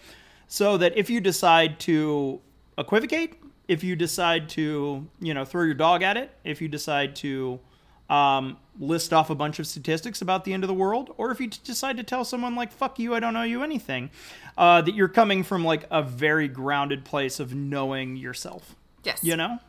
so 0.49 0.77
that 0.79 0.97
if 0.97 1.11
you 1.11 1.21
decide 1.21 1.79
to 1.81 2.41
equivocate, 2.79 3.35
if 3.69 3.83
you 3.83 3.97
decide 3.97 4.49
to, 4.51 5.07
you 5.21 5.35
know, 5.35 5.45
throw 5.45 5.65
your 5.65 5.75
dog 5.75 6.03
at 6.03 6.17
it, 6.17 6.31
if 6.45 6.61
you 6.61 6.69
decide 6.69 7.17
to 7.17 7.59
um, 8.09 8.57
list 8.79 9.13
off 9.13 9.31
a 9.31 9.35
bunch 9.35 9.59
of 9.59 9.67
statistics 9.67 10.21
about 10.21 10.45
the 10.45 10.53
end 10.53 10.65
of 10.65 10.69
the 10.69 10.75
world, 10.75 11.15
or 11.17 11.31
if 11.31 11.41
you 11.41 11.49
decide 11.49 11.97
to 11.97 12.03
tell 12.03 12.25
someone 12.25 12.55
like 12.55 12.73
"fuck 12.73 12.99
you," 12.99 13.15
I 13.15 13.21
don't 13.21 13.35
know 13.35 13.43
you 13.43 13.63
anything, 13.63 14.11
uh, 14.57 14.83
that 14.83 14.95
you're 14.95 15.09
coming 15.09 15.43
from 15.43 15.65
like 15.65 15.87
a 15.91 16.03
very 16.03 16.49
grounded 16.49 17.05
place 17.05 17.41
of 17.41 17.55
knowing 17.55 18.17
yourself. 18.17 18.75
Yes, 19.05 19.21
you 19.23 19.37
know. 19.37 19.61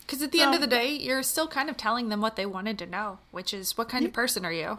Because 0.00 0.22
at 0.22 0.30
the 0.30 0.40
end 0.40 0.54
of 0.54 0.60
the 0.60 0.68
day, 0.68 0.94
you're 0.94 1.24
still 1.24 1.48
kind 1.48 1.68
of 1.68 1.76
telling 1.76 2.10
them 2.10 2.20
what 2.20 2.36
they 2.36 2.46
wanted 2.46 2.78
to 2.78 2.86
know, 2.86 3.18
which 3.32 3.52
is 3.52 3.76
what 3.76 3.88
kind 3.88 4.02
yeah. 4.02 4.08
of 4.08 4.14
person 4.14 4.44
are 4.44 4.52
you? 4.52 4.78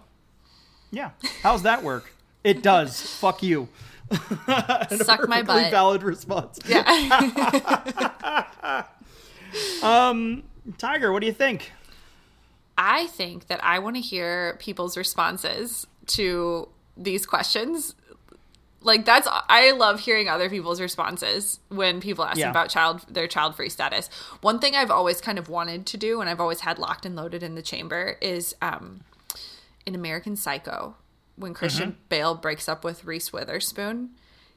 Yeah. 0.89 1.11
How's 1.43 1.63
that 1.63 1.83
work? 1.83 2.13
it 2.47 2.63
does. 2.63 3.01
Fuck 3.19 3.43
you. 3.43 3.67
Suck 4.89 5.27
my 5.27 5.41
butt. 5.41 5.69
Valid 5.69 6.01
response. 6.01 6.59
Yeah. 6.65 6.83
um, 9.83 10.43
Tiger, 10.77 11.11
what 11.11 11.19
do 11.19 11.27
you 11.27 11.33
think? 11.33 11.73
I 12.77 13.07
think 13.07 13.47
that 13.47 13.63
I 13.63 13.79
want 13.79 13.95
to 13.95 14.01
hear 14.01 14.57
people's 14.59 14.97
responses 14.97 15.87
to 16.07 16.69
these 16.95 17.25
questions. 17.25 17.95
Like 18.81 19.05
that's 19.05 19.27
I 19.31 19.71
love 19.71 20.01
hearing 20.01 20.29
other 20.29 20.49
people's 20.49 20.79
responses 20.79 21.59
when 21.69 21.99
people 21.99 22.23
ask 22.23 22.37
yeah. 22.37 22.49
about 22.49 22.69
child 22.69 23.05
their 23.09 23.27
child 23.27 23.55
free 23.55 23.69
status. 23.69 24.07
One 24.41 24.59
thing 24.59 24.75
I've 24.75 24.91
always 24.91 25.19
kind 25.19 25.39
of 25.39 25.49
wanted 25.49 25.85
to 25.87 25.97
do 25.97 26.21
and 26.21 26.29
I've 26.29 26.39
always 26.39 26.61
had 26.61 26.77
locked 26.77 27.05
and 27.05 27.15
loaded 27.15 27.43
in 27.43 27.55
the 27.55 27.61
chamber 27.61 28.17
is 28.21 28.55
um 28.61 29.01
in 29.85 29.95
American 29.95 30.35
Psycho 30.35 30.95
when 31.37 31.53
Christian 31.53 31.91
mm-hmm. 31.91 32.01
Bale 32.09 32.35
breaks 32.35 32.67
up 32.67 32.83
with 32.83 33.05
Reese 33.05 33.31
Witherspoon, 33.31 34.09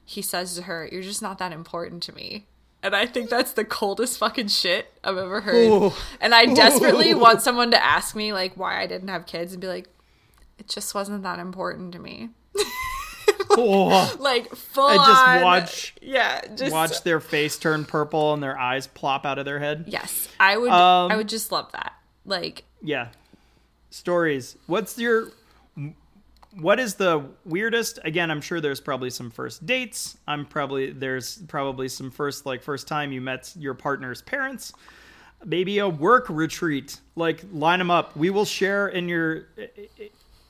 he 0.04 0.22
says 0.22 0.56
to 0.56 0.62
her, 0.62 0.88
"You're 0.90 1.02
just 1.02 1.22
not 1.22 1.38
that 1.38 1.52
important 1.52 2.02
to 2.04 2.14
me." 2.14 2.46
And 2.82 2.96
I 2.96 3.06
think 3.06 3.28
that's 3.28 3.52
the 3.52 3.64
coldest 3.64 4.18
fucking 4.18 4.48
shit 4.48 4.92
I've 5.04 5.18
ever 5.18 5.42
heard. 5.42 5.54
Ooh. 5.70 5.92
And 6.20 6.34
I 6.34 6.46
desperately 6.46 7.12
Ooh. 7.12 7.18
want 7.18 7.42
someone 7.42 7.70
to 7.72 7.82
ask 7.82 8.16
me 8.16 8.32
like 8.32 8.56
why 8.56 8.80
I 8.80 8.86
didn't 8.86 9.08
have 9.08 9.26
kids 9.26 9.52
and 9.52 9.60
be 9.60 9.66
like, 9.66 9.88
it 10.58 10.68
just 10.68 10.94
wasn't 10.94 11.22
that 11.22 11.38
important 11.38 11.92
to 11.92 11.98
me. 11.98 12.30
like 14.18 14.54
full 14.54 14.86
I 14.86 14.96
just 14.96 15.28
on, 15.28 15.42
watch 15.42 15.94
yeah, 16.00 16.40
just 16.54 16.72
watch 16.72 17.02
their 17.02 17.20
face 17.20 17.58
turn 17.58 17.84
purple 17.84 18.32
and 18.32 18.42
their 18.42 18.58
eyes 18.58 18.86
plop 18.86 19.26
out 19.26 19.38
of 19.38 19.44
their 19.44 19.58
head. 19.58 19.84
Yes. 19.88 20.28
I 20.38 20.56
would 20.56 20.70
um, 20.70 21.10
I 21.10 21.16
would 21.16 21.28
just 21.28 21.52
love 21.52 21.70
that. 21.72 21.92
Like 22.24 22.64
Yeah. 22.82 23.08
Stories. 23.90 24.56
What's 24.66 24.98
your 24.98 25.30
what 26.58 26.80
is 26.80 26.94
the 26.94 27.24
weirdest? 27.44 27.98
Again 28.04 28.30
i'm 28.30 28.40
sure 28.40 28.60
there's 28.60 28.80
probably 28.80 29.10
some 29.10 29.30
first 29.30 29.64
dates. 29.66 30.16
I'm 30.26 30.46
probably 30.46 30.92
there's 30.92 31.38
probably 31.48 31.88
some 31.88 32.10
first 32.10 32.46
like 32.46 32.62
first 32.62 32.88
time 32.88 33.12
you 33.12 33.20
met 33.20 33.52
your 33.56 33.74
partner's 33.74 34.22
parents. 34.22 34.72
Maybe 35.44 35.78
a 35.78 35.88
work 35.88 36.26
retreat. 36.28 37.00
Like 37.16 37.44
line 37.52 37.78
them 37.78 37.90
up. 37.90 38.16
We 38.16 38.30
will 38.30 38.44
share 38.44 38.88
in 38.88 39.08
your 39.08 39.46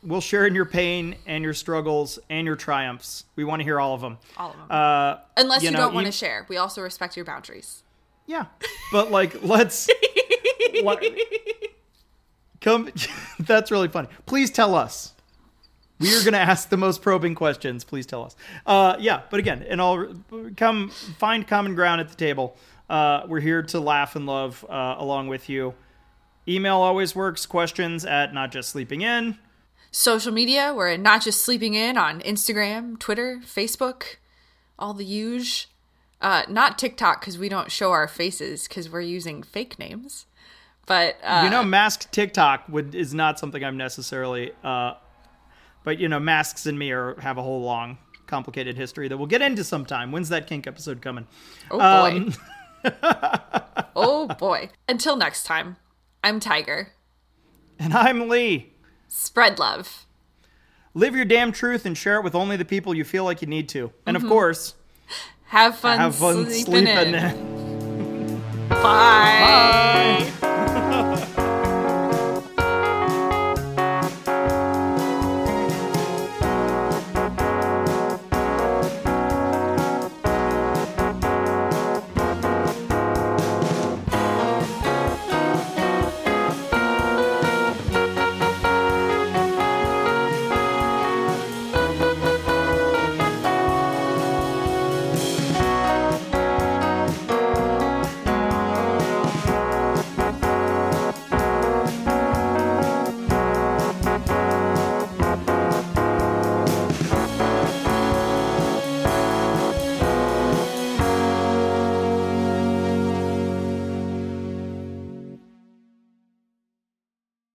we'll 0.02 0.20
share 0.20 0.46
in 0.46 0.54
your 0.54 0.64
pain 0.64 1.16
and 1.26 1.44
your 1.44 1.54
struggles 1.54 2.18
and 2.30 2.46
your 2.46 2.56
triumphs. 2.56 3.24
We 3.36 3.44
want 3.44 3.60
to 3.60 3.64
hear 3.64 3.78
all 3.78 3.94
of 3.94 4.00
them 4.00 4.18
all 4.36 4.50
of 4.50 4.56
them 4.56 4.66
uh, 4.70 5.16
unless 5.36 5.62
you, 5.62 5.68
you 5.68 5.72
know, 5.72 5.80
don't 5.80 5.94
want 5.94 6.06
to 6.06 6.12
share. 6.12 6.46
We 6.48 6.56
also 6.56 6.80
respect 6.80 7.16
your 7.16 7.24
boundaries. 7.24 7.82
Yeah 8.26 8.46
but 8.92 9.10
like 9.10 9.42
let's 9.42 9.88
let, 10.82 11.02
come 12.60 12.90
that's 13.40 13.70
really 13.70 13.88
funny. 13.88 14.08
Please 14.26 14.50
tell 14.50 14.74
us 14.74 15.14
we 16.00 16.14
are 16.16 16.20
going 16.20 16.32
to 16.32 16.38
ask 16.38 16.70
the 16.70 16.76
most 16.76 17.02
probing 17.02 17.34
questions. 17.34 17.84
Please 17.84 18.06
tell 18.06 18.24
us. 18.24 18.34
Uh, 18.66 18.96
yeah, 18.98 19.22
but 19.30 19.38
again, 19.38 19.64
and 19.68 19.80
I'll 19.80 20.14
come 20.56 20.88
find 20.88 21.46
common 21.46 21.74
ground 21.74 22.00
at 22.00 22.08
the 22.08 22.16
table. 22.16 22.56
Uh, 22.88 23.22
we're 23.28 23.40
here 23.40 23.62
to 23.62 23.78
laugh 23.78 24.16
and 24.16 24.26
love 24.26 24.64
uh, 24.68 24.96
along 24.98 25.28
with 25.28 25.48
you. 25.48 25.74
Email 26.48 26.76
always 26.76 27.14
works. 27.14 27.46
Questions 27.46 28.04
at 28.04 28.34
not 28.34 28.50
just 28.50 28.70
sleeping 28.70 29.02
in. 29.02 29.38
Social 29.92 30.32
media, 30.32 30.72
we're 30.74 30.96
not 30.96 31.22
just 31.22 31.44
sleeping 31.44 31.74
in 31.74 31.96
on 31.96 32.20
Instagram, 32.20 32.98
Twitter, 32.98 33.40
Facebook, 33.44 34.16
all 34.78 34.94
the 34.94 35.04
huge. 35.04 35.68
Uh, 36.20 36.42
not 36.48 36.78
TikTok 36.78 37.20
because 37.20 37.38
we 37.38 37.48
don't 37.48 37.70
show 37.70 37.92
our 37.92 38.06
faces 38.06 38.68
because 38.68 38.90
we're 38.90 39.00
using 39.00 39.42
fake 39.42 39.78
names. 39.78 40.26
But 40.86 41.16
uh, 41.22 41.42
you 41.44 41.50
know, 41.50 41.62
masked 41.62 42.12
TikTok 42.12 42.68
would 42.68 42.94
is 42.94 43.14
not 43.14 43.38
something 43.38 43.64
I'm 43.64 43.76
necessarily 43.76 44.52
uh, 44.62 44.94
but 45.84 45.98
you 45.98 46.08
know, 46.08 46.20
masks 46.20 46.66
and 46.66 46.78
me 46.78 46.90
are 46.92 47.18
have 47.20 47.38
a 47.38 47.42
whole 47.42 47.62
long, 47.62 47.98
complicated 48.26 48.76
history 48.76 49.08
that 49.08 49.16
we'll 49.16 49.26
get 49.26 49.42
into 49.42 49.64
sometime. 49.64 50.12
When's 50.12 50.28
that 50.28 50.46
kink 50.46 50.66
episode 50.66 51.02
coming? 51.02 51.26
Oh 51.70 51.78
boy. 51.78 52.16
Um, 52.16 52.34
oh 53.96 54.28
boy. 54.38 54.70
Until 54.88 55.16
next 55.16 55.44
time, 55.44 55.76
I'm 56.22 56.40
Tiger. 56.40 56.92
And 57.78 57.94
I'm 57.94 58.28
Lee. 58.28 58.74
Spread 59.08 59.58
love. 59.58 60.06
Live 60.92 61.14
your 61.14 61.24
damn 61.24 61.52
truth 61.52 61.86
and 61.86 61.96
share 61.96 62.16
it 62.16 62.24
with 62.24 62.34
only 62.34 62.56
the 62.56 62.64
people 62.64 62.94
you 62.94 63.04
feel 63.04 63.24
like 63.24 63.40
you 63.42 63.48
need 63.48 63.68
to. 63.70 63.92
And 64.06 64.16
mm-hmm. 64.16 64.26
of 64.26 64.30
course, 64.30 64.74
have 65.46 65.76
fun, 65.76 65.98
have 65.98 66.14
fun 66.16 66.44
sleeping, 66.44 66.64
sleeping 66.64 66.86
in. 66.86 67.14
in. 67.14 68.40
Bye. 68.68 68.82
Bye. 68.82 70.19